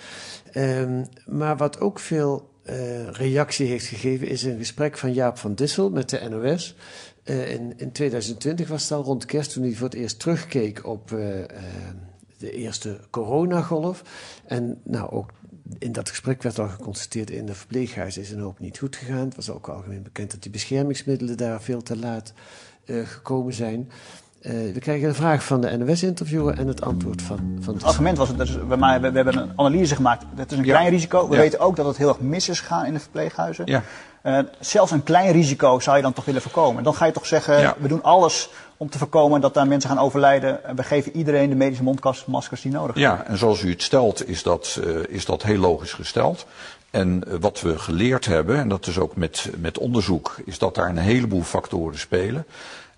Um, 0.55 1.07
maar 1.27 1.57
wat 1.57 1.81
ook 1.81 1.99
veel 1.99 2.51
uh, 2.65 3.11
reactie 3.11 3.67
heeft 3.67 3.87
gegeven, 3.87 4.29
is 4.29 4.43
een 4.43 4.59
gesprek 4.59 4.99
van 4.99 5.13
Jaap 5.13 5.39
van 5.39 5.55
Dissel 5.55 5.91
met 5.91 6.11
de 6.11 6.29
NOS. 6.29 6.77
In, 7.25 7.73
in 7.77 7.93
2020 7.93 8.69
was 8.69 8.83
het 8.83 8.93
al 8.93 9.03
rond 9.03 9.25
kerst, 9.25 9.53
toen 9.53 9.63
hij 9.63 9.73
voor 9.73 9.89
het 9.89 9.97
eerst 9.97 10.19
terugkeek 10.19 10.87
op 10.87 11.09
de 12.39 12.51
eerste 12.51 13.01
coronagolf. 13.11 14.03
En 14.47 14.81
nou, 14.85 15.11
ook 15.11 15.31
in 15.79 15.93
dat 15.93 16.09
gesprek 16.09 16.43
werd 16.43 16.59
al 16.59 16.69
geconstateerd 16.69 17.31
in 17.31 17.47
de 17.47 17.55
verpleeghuizen 17.55 18.23
is 18.23 18.31
een 18.31 18.41
hoop 18.41 18.59
niet 18.59 18.79
goed 18.79 18.97
gegaan. 18.97 19.25
Het 19.25 19.37
was 19.37 19.51
ook 19.51 19.69
algemeen 19.69 20.03
bekend 20.03 20.31
dat 20.31 20.43
die 20.43 20.51
beschermingsmiddelen 20.51 21.37
daar 21.37 21.63
veel 21.63 21.83
te 21.83 21.97
laat 21.97 22.33
uh, 22.85 23.07
gekomen 23.07 23.55
zijn. 23.55 23.91
Uh, 24.42 24.72
we 24.72 24.81
krijgen 24.81 25.09
een 25.09 25.14
vraag 25.14 25.44
van 25.44 25.61
de 25.61 25.77
NOS-interviewer 25.77 26.59
en 26.59 26.66
het 26.66 26.83
antwoord 26.83 27.22
van, 27.22 27.59
van 27.61 27.74
Het 27.74 27.85
argument 27.85 28.18
was, 28.18 28.37
dat 28.37 28.48
is, 28.48 28.55
we, 28.55 28.66
we, 28.66 28.77
we, 29.01 29.11
hebben 29.16 29.37
een 29.37 29.53
analyse 29.57 29.94
gemaakt. 29.94 30.24
Het 30.37 30.53
is 30.53 30.59
een 30.59 30.64
ja. 30.64 30.77
klein 30.77 30.90
risico. 30.90 31.29
We 31.29 31.35
ja. 31.35 31.40
weten 31.40 31.61
ook 31.61 31.77
dat 31.77 31.87
het 31.87 31.96
heel 31.96 32.09
erg 32.09 32.20
mis 32.20 32.48
is 32.48 32.61
gegaan 32.61 32.87
in 32.87 32.92
de 32.92 33.01
verpleeghuizen. 33.01 33.66
Ja. 33.66 33.83
Uh, 34.22 34.38
zelfs 34.61 34.90
een 34.90 35.03
klein 35.03 35.33
risico 35.33 35.81
zou 35.81 35.96
je 35.96 36.03
dan 36.03 36.12
toch 36.12 36.24
willen 36.24 36.42
voorkomen. 36.42 36.83
Dan 36.83 36.94
ga 36.94 37.07
je 37.07 37.12
toch 37.12 37.27
zeggen, 37.27 37.61
ja. 37.61 37.74
we 37.79 37.88
doen 37.88 38.03
alles 38.03 38.51
om 38.77 38.90
te 38.90 38.98
voorkomen 38.98 39.40
dat 39.40 39.55
daar 39.55 39.66
mensen 39.66 39.90
gaan 39.90 39.98
overlijden. 39.98 40.61
We 40.77 40.83
geven 40.83 41.16
iedereen 41.16 41.48
de 41.48 41.57
medische 41.57 41.83
mondmaskers 41.83 42.61
die 42.61 42.72
nodig 42.72 42.96
zijn. 42.98 43.16
Ja, 43.16 43.24
en 43.24 43.38
zoals 43.38 43.62
u 43.62 43.70
het 43.70 43.83
stelt, 43.83 44.29
is 44.29 44.42
dat, 44.42 44.81
uh, 44.85 44.96
is 45.09 45.24
dat 45.24 45.42
heel 45.42 45.59
logisch 45.59 45.92
gesteld. 45.92 46.46
En 46.90 47.40
wat 47.40 47.61
we 47.61 47.79
geleerd 47.79 48.27
hebben, 48.27 48.59
en 48.59 48.68
dat 48.68 48.87
is 48.87 48.98
ook 48.98 49.16
met, 49.16 49.51
met 49.59 49.79
onderzoek, 49.79 50.37
is 50.44 50.59
dat 50.59 50.74
daar 50.74 50.88
een 50.88 50.96
heleboel 50.96 51.42
factoren 51.42 51.98
spelen. 51.98 52.46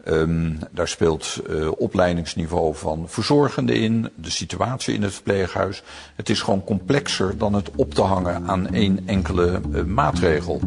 Um, 0.08 0.58
daar 0.70 0.88
speelt 0.88 1.40
uh, 1.48 1.70
opleidingsniveau 1.76 2.74
van 2.74 3.08
verzorgenden 3.08 3.76
in, 3.76 4.10
de 4.14 4.30
situatie 4.30 4.94
in 4.94 5.02
het 5.02 5.14
verpleeghuis. 5.14 5.82
Het 6.16 6.28
is 6.28 6.40
gewoon 6.40 6.64
complexer 6.64 7.38
dan 7.38 7.54
het 7.54 7.70
op 7.76 7.94
te 7.94 8.02
hangen 8.02 8.48
aan 8.48 8.74
één 8.74 9.08
enkele 9.08 9.60
uh, 9.72 9.84
maatregel. 9.84 10.60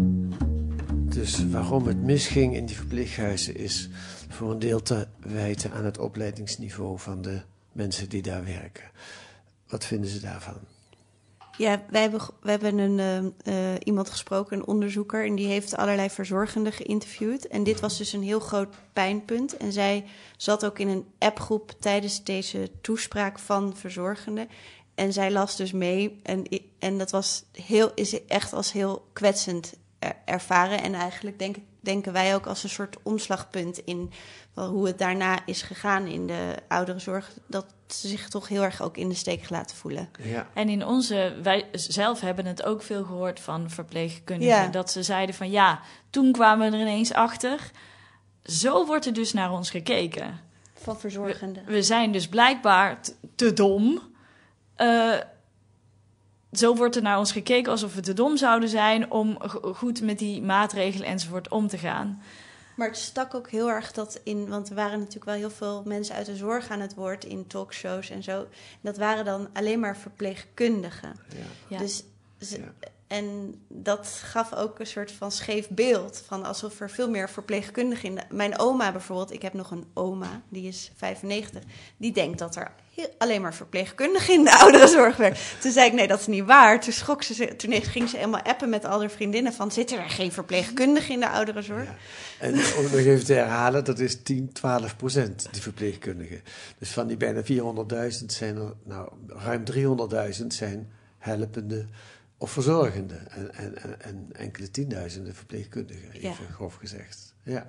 Dus 1.04 1.46
waarom 1.50 1.88
het 1.88 2.04
misging 2.04 2.56
in 2.56 2.66
die 2.66 2.76
verpleeghuizen 2.76 3.56
is 3.56 3.90
voor 4.30 4.52
een 4.52 4.60
deel 4.60 4.82
te 4.82 5.08
wijten 5.20 5.72
aan 5.72 5.86
het 5.86 5.98
opleidingsniveau 5.98 7.00
van 7.00 7.22
de 7.22 7.42
mensen 7.72 8.10
die 8.10 8.22
daar 8.22 8.46
werken. 8.46 8.92
Wat 9.68 9.86
vinden 9.86 10.10
ze 10.10 10.20
daarvan? 10.20 10.73
Ja, 11.58 11.84
wij 11.90 12.02
hebben, 12.02 12.22
we 12.42 12.50
hebben 12.50 12.78
een, 12.78 13.34
uh, 13.44 13.74
iemand 13.84 14.10
gesproken, 14.10 14.58
een 14.58 14.68
onderzoeker, 14.68 15.26
en 15.26 15.36
die 15.36 15.48
heeft 15.48 15.78
allerlei 15.78 16.10
verzorgenden 16.10 16.74
geïnterviewd. 16.74 17.48
En 17.48 17.64
dit 17.64 17.80
was 17.80 17.98
dus 17.98 18.14
een 18.14 18.24
heel 18.24 18.40
groot 18.40 18.76
pijnpunt. 18.94 19.58
En 19.58 19.72
zij 19.72 20.06
zat 20.38 20.66
ook 20.66 20.80
in 20.80 20.88
een 20.88 21.06
appgroep 21.20 21.72
tijdens 21.80 22.24
deze 22.24 22.72
toespraak 22.82 23.40
van 23.40 23.76
verzorgenden. 23.76 24.50
En 24.96 25.14
zij 25.14 25.32
las 25.32 25.56
dus 25.56 25.72
mee. 25.72 26.20
En, 26.24 26.44
en 26.80 26.98
dat 26.98 27.12
was 27.12 27.44
heel, 27.52 27.92
is 27.96 28.26
echt 28.26 28.54
als 28.54 28.72
heel 28.72 29.08
kwetsend 29.14 29.74
ervaren. 30.26 30.82
En 30.82 30.94
eigenlijk 30.94 31.40
denk, 31.40 31.56
denken 31.84 32.14
wij 32.14 32.36
ook 32.36 32.46
als 32.46 32.64
een 32.64 32.70
soort 32.70 32.98
omslagpunt 33.04 33.78
in 33.78 34.12
hoe 34.54 34.88
het 34.88 34.98
daarna 34.98 35.46
is 35.46 35.62
gegaan 35.62 36.06
in 36.06 36.28
de 36.28 36.56
ouderenzorg. 36.68 37.32
Dat 37.48 37.66
ze 37.88 38.08
zich 38.08 38.30
toch 38.30 38.48
heel 38.48 38.64
erg 38.64 38.82
ook 38.82 38.98
in 38.98 39.10
de 39.10 39.16
steek 39.16 39.50
laten 39.50 39.76
voelen. 39.76 40.10
Ja. 40.24 40.48
En 40.54 40.70
in 40.70 40.86
onze, 40.86 41.36
wij 41.44 41.66
zelf 41.72 42.22
hebben 42.22 42.46
het 42.46 42.64
ook 42.64 42.82
veel 42.82 43.04
gehoord 43.04 43.40
van 43.40 43.70
verpleegkundigen. 43.70 44.72
Dat 44.72 44.92
ze 44.92 45.04
zeiden 45.04 45.36
van 45.36 45.52
ja, 45.52 45.80
toen 46.10 46.32
kwamen 46.32 46.72
we 46.72 46.78
er 46.78 46.82
ineens 46.82 47.14
achter. 47.14 47.72
Zo 48.44 48.86
wordt 48.86 49.06
er 49.06 49.14
dus 49.14 49.34
naar 49.34 49.52
ons 49.52 49.70
gekeken. 49.70 50.40
Van 50.74 51.00
verzorgenden. 51.00 51.66
We, 51.66 51.84
zijn 51.84 52.12
dus 52.12 52.28
blijkbaar 52.28 53.00
te 53.36 53.54
dom. 53.54 54.02
Uh, 54.78 55.16
zo 56.54 56.76
wordt 56.76 56.96
er 56.96 57.02
naar 57.02 57.18
ons 57.18 57.32
gekeken 57.32 57.72
alsof 57.72 57.96
we 57.96 58.02
te 58.02 58.14
dom 58.14 58.38
zouden 58.38 58.70
zijn 58.70 59.12
om 59.12 59.38
goed 59.76 60.02
met 60.02 60.20
die 60.20 60.42
maatregelen 60.42 61.08
enzovoort 61.08 61.50
om 61.50 61.68
te 61.68 61.78
gaan. 61.78 62.22
Maar 62.76 62.88
het 62.88 62.98
stak 62.98 63.34
ook 63.34 63.50
heel 63.50 63.70
erg 63.70 63.92
dat 63.92 64.20
in, 64.24 64.50
want 64.50 64.70
er 64.70 64.76
waren 64.76 64.98
natuurlijk 65.00 65.26
wel 65.26 65.36
heel 65.36 65.50
veel 65.50 65.84
mensen 65.86 66.16
uit 66.16 66.26
de 66.26 66.36
zorg 66.36 66.70
aan 66.70 66.80
het 66.80 66.94
woord 66.94 67.26
in 67.26 67.48
talkshows 67.48 68.10
en 68.10 68.24
zo. 68.24 68.48
Dat 68.82 68.98
waren 68.98 69.26
dan 69.26 69.50
alleen 69.54 69.80
maar 69.80 69.98
verpleegkundigen. 69.98 71.16
Ja. 71.68 71.78
Dus 71.78 72.04
ja. 72.38 72.58
En 73.14 73.56
dat 73.68 74.08
gaf 74.24 74.54
ook 74.54 74.80
een 74.80 74.88
soort 74.88 75.12
van 75.12 75.32
scheef 75.32 75.70
beeld. 75.70 76.24
Van 76.28 76.44
alsof 76.44 76.80
er 76.80 76.90
veel 76.90 77.10
meer 77.10 77.30
verpleegkundigen 77.30 78.10
in. 78.10 78.20
Mijn 78.30 78.60
oma 78.60 78.92
bijvoorbeeld, 78.92 79.34
ik 79.34 79.42
heb 79.42 79.54
nog 79.54 79.72
een 79.72 79.86
oma, 79.94 80.42
die 80.50 80.68
is 80.68 80.92
95. 80.96 81.64
Die 81.98 82.14
denkt 82.14 82.40
dat 82.40 82.56
er 82.56 82.72
alleen 83.18 83.42
maar 83.42 83.54
verpleegkundigen 83.54 84.34
in 84.34 84.44
de 84.44 84.58
ouderenzorg 84.62 85.16
werken. 85.18 85.40
Toen 85.60 85.72
zei 85.72 85.88
ik, 85.88 85.94
nee, 85.94 86.08
dat 86.08 86.20
is 86.20 86.28
niet 86.28 86.46
waar. 86.46 86.80
Toen, 86.80 86.94
ze, 86.94 87.56
ging 87.82 88.10
ze 88.10 88.18
helemaal 88.18 88.42
appen 88.42 88.70
met 88.70 88.86
al 88.86 89.00
haar 89.00 89.10
vriendinnen 89.10 89.54
van... 89.54 89.72
zitten 89.72 89.98
er 89.98 90.10
geen 90.10 90.32
verpleegkundigen 90.32 91.14
in 91.14 91.20
de 91.20 91.30
ouderenzorg? 91.30 91.86
Ja. 91.86 91.96
En 92.40 92.54
om 92.54 92.84
nog 92.84 92.94
even 92.94 93.26
te 93.26 93.34
herhalen, 93.34 93.84
dat 93.84 94.00
is 94.00 94.22
10, 94.24 94.52
12 94.54 94.96
procent, 94.96 95.48
die 95.52 95.62
verpleegkundigen. 95.62 96.42
Dus 96.78 96.90
van 96.90 97.08
die 97.08 97.18
bijna 97.18 97.42
400.000 97.42 98.26
zijn 98.26 98.56
er, 98.56 98.74
nou, 98.84 99.10
ruim 99.28 99.64
300.000 100.42 100.48
zijn 100.48 100.92
helpende 101.18 101.86
of 102.44 102.52
verzorgende. 102.52 103.16
En, 103.16 103.54
en, 103.56 104.02
en 104.02 104.28
enkele 104.32 104.72
tienduizenden 104.72 105.36
verpleegkundigen, 105.36 106.12
even 106.12 106.54
grof 106.54 106.76
gezegd. 106.76 107.36
Ja. 107.44 107.66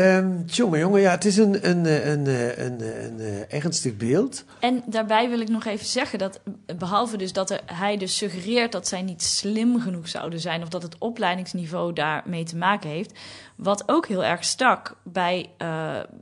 Um, 0.00 0.44
jongen, 0.46 1.00
ja, 1.00 1.10
het 1.10 1.24
is 1.24 1.36
een, 1.36 1.68
een, 1.68 1.84
een, 1.84 2.26
een, 2.26 2.64
een, 2.64 2.80
een, 3.04 3.48
ernstig 3.48 3.96
beeld. 3.96 4.44
En 4.60 4.82
daarbij 4.86 5.28
wil 5.28 5.40
ik 5.40 5.48
nog 5.48 5.64
even 5.64 5.86
zeggen 5.86 6.18
dat, 6.18 6.40
behalve 6.78 7.16
dus 7.16 7.32
dat 7.32 7.60
hij 7.66 7.96
dus 7.96 8.16
suggereert 8.16 8.72
dat 8.72 8.88
zij 8.88 9.02
niet 9.02 9.22
slim 9.22 9.80
genoeg 9.80 10.08
zouden 10.08 10.40
zijn, 10.40 10.62
of 10.62 10.68
dat 10.68 10.82
het 10.82 10.98
opleidingsniveau 10.98 11.92
daarmee 11.92 12.44
te 12.44 12.56
maken 12.56 12.90
heeft. 12.90 13.18
Wat 13.56 13.82
ook 13.86 14.06
heel 14.06 14.24
erg 14.24 14.44
stak 14.44 14.96
bij, 15.02 15.50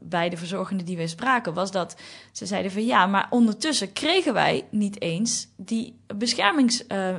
bij 0.00 0.28
de 0.28 0.36
verzorgenden 0.36 0.86
die 0.86 0.96
we 0.96 1.06
spraken, 1.06 1.54
was 1.54 1.70
dat 1.70 1.96
ze 2.32 2.46
zeiden 2.46 2.72
van 2.72 2.86
ja, 2.86 3.06
maar 3.06 3.26
ondertussen 3.30 3.92
kregen 3.92 4.34
wij 4.34 4.64
niet 4.70 5.00
eens 5.00 5.48
die 5.56 5.98
beschermings. 6.16 6.84
Uh, 6.88 7.16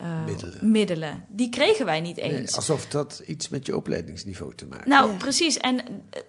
uh, 0.00 0.24
middelen. 0.24 0.70
middelen. 0.70 1.24
Die 1.28 1.48
kregen 1.48 1.84
wij 1.84 2.00
niet 2.00 2.16
eens. 2.16 2.32
Nee, 2.32 2.54
alsof 2.54 2.86
dat 2.86 3.22
iets 3.26 3.48
met 3.48 3.66
je 3.66 3.76
opleidingsniveau 3.76 4.54
te 4.54 4.66
maken 4.66 4.88
Nou, 4.88 5.16
precies. 5.16 5.56
En 5.56 5.80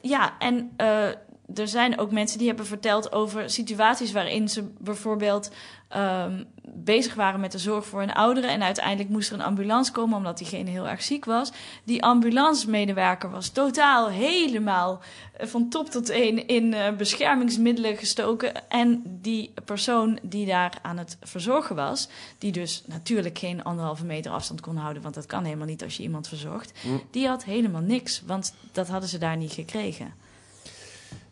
ja, 0.01 0.38
en 0.39 0.71
uh, 0.82 1.10
er 1.55 1.67
zijn 1.67 1.99
ook 1.99 2.12
mensen 2.12 2.38
die 2.38 2.47
hebben 2.47 2.65
verteld 2.65 3.12
over 3.12 3.49
situaties 3.49 4.12
waarin 4.12 4.49
ze 4.49 4.63
bijvoorbeeld 4.77 5.51
um, 5.95 6.45
bezig 6.63 7.13
waren 7.13 7.39
met 7.39 7.51
de 7.51 7.57
zorg 7.57 7.86
voor 7.86 8.01
een 8.01 8.13
oudere. 8.13 8.47
En 8.47 8.63
uiteindelijk 8.63 9.10
moest 9.10 9.29
er 9.29 9.36
een 9.36 9.45
ambulance 9.45 9.91
komen 9.91 10.17
omdat 10.17 10.38
diegene 10.38 10.69
heel 10.69 10.88
erg 10.88 11.01
ziek 11.01 11.25
was. 11.25 11.51
Die 11.83 12.03
ambulancemedewerker 12.03 13.29
was 13.29 13.49
totaal 13.49 14.10
helemaal 14.10 14.99
eh, 15.33 15.47
van 15.47 15.69
top 15.69 15.89
tot 15.89 16.05
teen 16.05 16.47
in 16.47 16.73
uh, 16.73 16.91
beschermingsmiddelen 16.91 17.97
gestoken. 17.97 18.69
En 18.69 19.01
die 19.21 19.53
persoon 19.65 20.19
die 20.21 20.45
daar 20.45 20.73
aan 20.81 20.97
het 20.97 21.17
verzorgen 21.21 21.75
was, 21.75 22.10
die 22.38 22.51
dus 22.51 22.83
natuurlijk 22.86 23.38
geen 23.38 23.63
anderhalve 23.63 24.05
meter 24.05 24.31
afstand 24.31 24.62
kon 24.62 24.75
houden, 24.75 25.01
want 25.03 25.15
dat 25.15 25.25
kan 25.25 25.43
helemaal 25.43 25.67
niet 25.67 25.83
als 25.83 25.97
je 25.97 26.03
iemand 26.03 26.27
verzorgt, 26.27 26.71
hm. 26.81 26.88
die 27.12 27.27
had 27.27 27.43
helemaal 27.43 27.81
niks, 27.81 28.21
want 28.25 28.53
dat 28.71 28.88
hadden 28.88 29.10
ze 29.10 29.17
daar 29.17 29.38
niet 29.38 29.51
gekregen. 29.51 30.13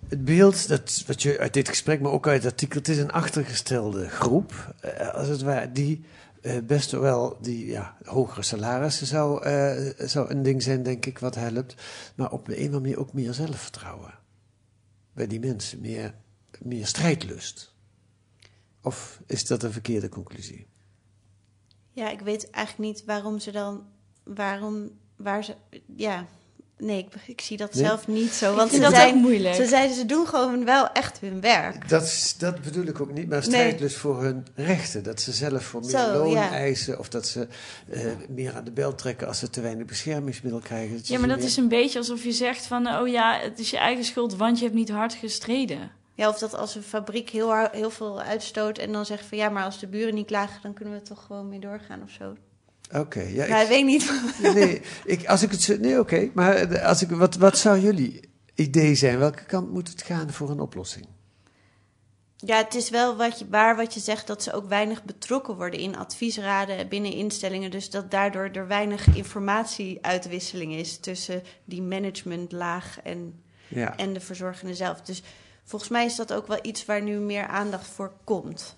Het 0.08 0.26
beeld, 0.26 0.68
dat, 0.68 1.04
wat 1.08 1.22
je 1.22 1.39
uit 1.39 1.54
dit 1.54 1.70
gesprek, 1.70 2.02
maar 2.02 2.12
ook 2.12 2.28
uit 2.28 2.44
het 2.44 2.52
artikel, 2.52 2.78
het 2.78 2.88
is 2.88 2.98
een 2.98 3.12
achtergestelde 3.12 4.10
groep, 4.10 4.76
eh, 4.82 5.13
als 5.13 5.28
het 5.28 5.41
ware, 5.41 5.72
die 5.72 6.06
eh, 6.41 6.58
best 6.63 6.91
wel 6.91 7.38
die 7.41 7.65
ja, 7.65 7.98
hogere 8.04 8.44
salarissen 8.44 9.08
zou, 9.08 9.44
eh, 9.44 10.08
zou 10.08 10.30
een 10.30 10.44
ding 10.44 10.63
zijn, 10.63 10.84
denk 10.84 11.06
ik, 11.06 11.20
wat 11.20 11.36
helpt. 11.36 11.76
Maar 12.15 12.32
op 12.32 12.48
een 12.48 12.54
of 12.54 12.60
andere 12.60 12.80
manier 12.80 13.00
ook 13.00 13.13
meer 13.13 13.34
zelfvertrouwen 13.34 14.13
bij 15.13 15.28
die 15.28 15.39
mensen, 15.39 15.82
meer, 15.82 16.15
meer 16.60 16.88
strijdlust. 16.88 17.74
Of 18.82 19.22
is 19.26 19.46
dat 19.46 19.63
een 19.63 19.72
verkeerde 19.72 20.10
conclusie? 20.10 20.68
Ja, 21.91 22.10
ik 22.10 22.20
weet 22.20 22.50
eigenlijk 22.50 22.94
niet 22.94 23.06
waarom 23.06 23.39
ze 23.39 23.52
dan, 23.52 23.86
waarom, 24.24 24.89
waar 25.15 25.44
ze, 25.44 25.56
ja, 25.96 26.28
Nee, 26.77 26.97
ik, 26.97 27.21
ik, 27.25 27.41
zie 27.41 27.57
dat 27.57 27.69
zelf 27.73 28.07
niet 28.07 28.31
zo. 28.31 28.55
Want 28.55 28.71
ze 28.71 28.79
dat 28.79 28.93
zijn, 28.93 29.15
moeilijk. 29.15 29.55
Ze 29.55 29.65
zeiden, 29.65 29.95
ze 29.95 30.05
doen 30.05 30.27
gewoon 30.27 30.65
wel 30.65 30.91
echt 30.91 31.19
hun 31.19 31.41
werk. 31.41 31.89
Dat, 31.89 32.35
dat 32.38 32.61
bedoel 32.61 32.83
ik 32.83 33.01
ook 33.01 33.11
niet, 33.11 33.29
maar 33.29 33.43
strijd 33.43 33.79
dus 33.79 33.95
voor 33.95 34.21
hun 34.21 34.45
rechten. 34.55 35.03
Dat 35.03 35.21
ze 35.21 35.31
zelf 35.31 35.63
voor 35.63 35.81
meer 35.85 36.11
loon 36.13 36.38
eisen 36.38 36.99
of 36.99 37.09
dat 37.09 37.27
ze 37.27 37.47
uh, 37.93 38.01
meer 38.29 38.55
aan 38.55 38.63
de 38.63 38.71
bel 38.71 38.95
trekken 38.95 39.27
als 39.27 39.39
ze 39.39 39.49
te 39.49 39.61
weinig 39.61 39.85
beschermingsmiddel 39.85 40.59
krijgen. 40.59 40.99
ja, 41.03 41.19
maar 41.19 41.27
dat 41.27 41.43
is 41.43 41.57
een 41.57 41.67
beetje 41.67 41.99
alsof 41.99 42.23
je 42.23 42.31
zegt 42.31 42.65
van, 42.65 42.88
oh 42.88 43.07
ja, 43.07 43.39
het 43.39 43.59
is 43.59 43.69
je 43.69 43.77
eigen 43.77 44.03
schuld, 44.03 44.35
want 44.35 44.57
je 44.57 44.63
hebt 44.63 44.77
niet 44.77 44.89
hard 44.89 45.13
gestreden. 45.13 45.91
Ja, 46.13 46.29
of 46.29 46.38
dat 46.38 46.55
als 46.55 46.75
een 46.75 46.83
fabriek 46.83 47.29
heel, 47.29 47.67
heel 47.71 47.89
veel 47.89 48.21
uitstoot 48.21 48.77
en 48.77 48.91
dan 48.91 49.05
zegt 49.05 49.25
van 49.25 49.38
ja, 49.38 49.49
maar 49.49 49.63
als 49.63 49.79
de 49.79 49.88
buren 49.88 50.13
niet 50.13 50.25
klagen, 50.25 50.61
dan 50.61 50.73
kunnen 50.73 50.93
we 50.93 51.01
toch 51.01 51.25
gewoon 51.25 51.49
mee 51.49 51.59
doorgaan 51.59 52.01
of 52.03 52.09
zo. 52.09 52.35
Oké, 52.93 53.21
ja. 53.21 53.48
Maar 53.48 53.62
ik, 53.62 53.67
weet 53.67 53.86
niet. 53.86 54.12
Nee, 54.54 54.82
ik, 55.06 55.28
als 55.28 55.41
ik 55.41 55.52
het 55.52 55.82
nee, 55.82 56.00
oké. 56.00 56.30
Maar 56.34 56.82
als 56.82 57.02
ik, 57.02 57.10
wat, 57.10 57.36
wat 57.36 57.58
zou 57.58 57.80
jullie 57.80 58.30
idee 58.56 58.95
zijn? 58.95 59.19
Welke 59.19 59.45
kant 59.45 59.71
moet 59.71 59.88
het 59.88 60.02
gaan 60.02 60.32
voor 60.32 60.50
een 60.50 60.60
oplossing? 60.60 61.06
Ja, 62.38 62.58
het 62.58 62.76
is 62.76 62.89
wel 62.89 63.15
wat 63.15 63.39
je, 63.39 63.45
waar 63.50 63.76
wat 63.76 63.93
je 63.93 64.00
zegt 64.00 64.28
dat 64.28 64.43
ze 64.43 64.54
ook 64.54 64.69
weinig 64.69 65.04
betrokken 65.04 65.56
worden 65.56 65.80
in 65.80 65.98
adviesraden 65.98 66.88
binnen 66.88 67.12
instellingen. 67.12 67.71
Dus 67.71 67.89
dat 67.89 68.12
daardoor 68.12 68.50
er 68.54 68.67
weinig 68.67 69.15
informatieuitwisseling 69.15 70.74
is 70.74 70.98
tussen 70.98 71.43
die 71.63 71.82
managementlaag 71.82 73.00
en, 73.04 73.43
ja. 73.67 73.98
en 73.98 74.13
de 74.13 74.19
verzorgende 74.19 74.76
zelf. 74.76 75.02
Dus 75.02 75.24
volgens 75.63 75.91
mij 75.91 76.06
is 76.06 76.15
dat 76.15 76.34
ook 76.34 76.48
wel 76.48 76.60
iets 76.62 76.86
waar 76.86 77.02
nu 77.02 77.17
meer 77.17 77.48
aandacht 77.48 77.88
voor 77.88 78.12
komt. 78.24 78.76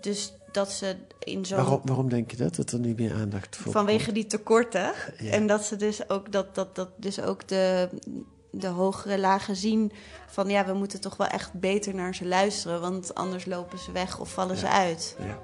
Dus 0.00 0.32
dat 0.54 0.70
ze 0.72 0.96
in 1.18 1.46
zo'n... 1.46 1.56
Waarom, 1.56 1.80
waarom 1.84 2.08
denk 2.08 2.30
je 2.30 2.36
dat? 2.36 2.54
Dat 2.54 2.72
er 2.72 2.78
nu 2.78 2.94
meer 2.96 3.14
aandacht 3.14 3.56
voor 3.56 3.72
Vanwege 3.72 4.12
die 4.12 4.26
tekorten. 4.26 4.92
En 5.30 5.46
dat 5.46 5.64
ze 5.64 5.76
dus 5.76 6.08
ook, 6.08 6.32
dat, 6.32 6.54
dat, 6.54 6.76
dat 6.76 6.88
dus 6.96 7.20
ook 7.20 7.48
de, 7.48 7.88
de 8.50 8.66
hogere 8.66 9.18
lagen 9.18 9.56
zien 9.56 9.92
van... 10.26 10.48
ja, 10.48 10.66
we 10.66 10.72
moeten 10.72 11.00
toch 11.00 11.16
wel 11.16 11.26
echt 11.26 11.52
beter 11.52 11.94
naar 11.94 12.14
ze 12.14 12.26
luisteren... 12.26 12.80
want 12.80 13.14
anders 13.14 13.44
lopen 13.44 13.78
ze 13.78 13.92
weg 13.92 14.20
of 14.20 14.32
vallen 14.32 14.56
ze 14.56 14.68
uit. 14.68 15.16
Ja, 15.18 15.38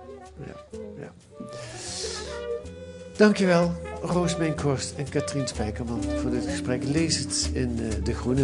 ja, 0.46 0.80
ja. 0.98 1.12
Dankjewel, 3.16 3.72
Roos 4.02 4.36
Meenkorst 4.36 4.94
en 4.96 5.08
Katrien 5.08 5.48
Spijkerman 5.48 6.02
voor 6.02 6.30
dit 6.30 6.46
gesprek. 6.46 6.84
Lees 6.84 7.18
het 7.18 7.50
in 7.52 7.78
uh, 7.78 8.04
De 8.04 8.14
Groene. 8.14 8.42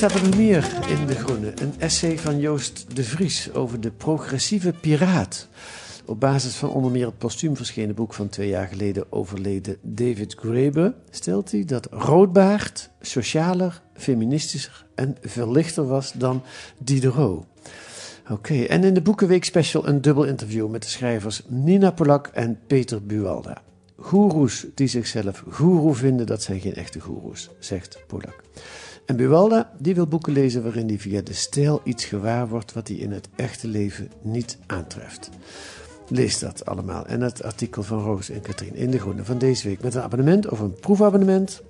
Staat 0.00 0.20
er 0.20 0.36
meer 0.36 0.88
in 0.88 1.06
De 1.06 1.14
Groene? 1.14 1.52
Een 1.54 1.74
essay 1.78 2.18
van 2.18 2.38
Joost 2.38 2.96
de 2.96 3.04
Vries 3.04 3.52
over 3.52 3.80
de 3.80 3.90
progressieve 3.90 4.72
piraat. 4.80 5.48
Op 6.04 6.20
basis 6.20 6.54
van 6.54 6.70
onder 6.70 6.90
meer 6.90 7.06
het 7.06 7.18
postuum 7.18 7.56
verschenen 7.56 7.94
boek 7.94 8.14
van 8.14 8.28
twee 8.28 8.48
jaar 8.48 8.66
geleden 8.66 9.12
overleden 9.12 9.76
David 9.82 10.34
Graeber 10.34 10.94
stelt 11.10 11.50
hij 11.50 11.64
dat 11.64 11.88
Roodbaard 11.90 12.90
socialer, 13.00 13.82
feministischer 13.94 14.86
en 14.94 15.16
verlichter 15.22 15.86
was 15.86 16.12
dan 16.12 16.42
Diderot. 16.78 17.44
Oké, 18.30 18.62
en 18.62 18.84
in 18.84 18.94
de 18.94 19.02
Boekenweek 19.02 19.44
special 19.44 19.88
een 19.88 20.00
dubbel 20.00 20.24
interview 20.24 20.68
met 20.68 20.82
de 20.82 20.88
schrijvers 20.88 21.42
Nina 21.46 21.90
Polak 21.90 22.26
en 22.26 22.58
Peter 22.66 23.06
Buwalda. 23.06 23.62
Goeroes 23.96 24.66
die 24.74 24.88
zichzelf 24.88 25.44
goeroe 25.50 25.94
vinden, 25.94 26.26
dat 26.26 26.42
zijn 26.42 26.60
geen 26.60 26.74
echte 26.74 27.00
goeroes, 27.00 27.50
zegt 27.58 27.98
Polak. 28.06 28.42
En 29.10 29.16
Buwalda 29.16 29.70
die 29.78 29.94
wil 29.94 30.06
boeken 30.06 30.32
lezen 30.32 30.62
waarin 30.62 30.88
hij 30.88 30.98
via 30.98 31.20
de 31.20 31.32
stijl 31.32 31.80
iets 31.84 32.04
gewaar 32.04 32.48
wordt 32.48 32.72
wat 32.72 32.88
hij 32.88 32.96
in 32.96 33.12
het 33.12 33.28
echte 33.36 33.68
leven 33.68 34.10
niet 34.22 34.58
aantreft. 34.66 35.30
Lees 36.08 36.38
dat 36.38 36.66
allemaal 36.66 37.06
en 37.06 37.20
het 37.20 37.42
artikel 37.42 37.82
van 37.82 37.98
Roos 37.98 38.30
en 38.30 38.40
Katrien 38.40 38.74
in 38.74 38.90
de 38.90 38.98
Groene 38.98 39.24
van 39.24 39.38
deze 39.38 39.68
week 39.68 39.82
met 39.82 39.94
een 39.94 40.02
abonnement 40.02 40.48
of 40.48 40.60
een 40.60 40.74
proefabonnement. 40.74 41.62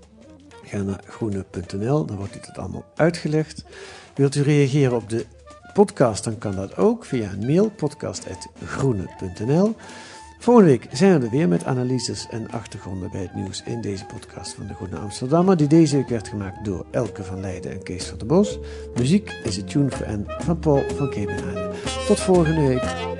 Ga 0.63 0.83
naar 0.83 1.03
groene.nl, 1.07 2.07
dan 2.07 2.17
wordt 2.17 2.33
dit 2.33 2.59
allemaal 2.59 2.85
uitgelegd. 2.95 3.65
Wilt 4.15 4.35
u 4.35 4.43
reageren 4.43 4.97
op 4.97 5.09
de 5.09 5.27
podcast, 5.73 6.25
dan 6.25 6.39
kan 6.39 6.55
dat 6.55 6.77
ook 6.77 7.05
via 7.05 7.33
een 7.33 7.47
mail 7.47 7.71
podcast.groene.nl. 7.71 9.75
Volgende 10.43 10.71
week 10.71 10.87
zijn 10.93 11.19
we 11.19 11.25
er 11.25 11.31
weer 11.31 11.49
met 11.49 11.65
analyses 11.65 12.27
en 12.31 12.51
achtergronden 12.51 13.11
bij 13.11 13.21
het 13.21 13.35
nieuws 13.35 13.63
in 13.63 13.81
deze 13.81 14.05
podcast 14.05 14.55
van 14.55 14.67
de 14.67 14.75
Groene 14.75 14.97
Amsterdammer, 14.97 15.57
die 15.57 15.67
deze 15.67 15.97
week 15.97 16.09
werd 16.09 16.29
gemaakt 16.29 16.65
door 16.65 16.87
Elke 16.91 17.25
van 17.25 17.41
Leiden 17.41 17.71
en 17.73 17.83
Kees 17.83 18.07
van 18.07 18.19
der 18.19 18.27
Bos. 18.27 18.59
Muziek 18.95 19.41
is 19.45 19.57
het 19.57 19.71
Tune 19.71 19.91
for 19.91 20.07
N 20.13 20.25
van 20.39 20.59
Paul 20.59 20.83
van 20.97 21.11
Kemenade. 21.11 21.71
Tot 22.07 22.21
volgende 22.21 22.67
week. 22.67 23.20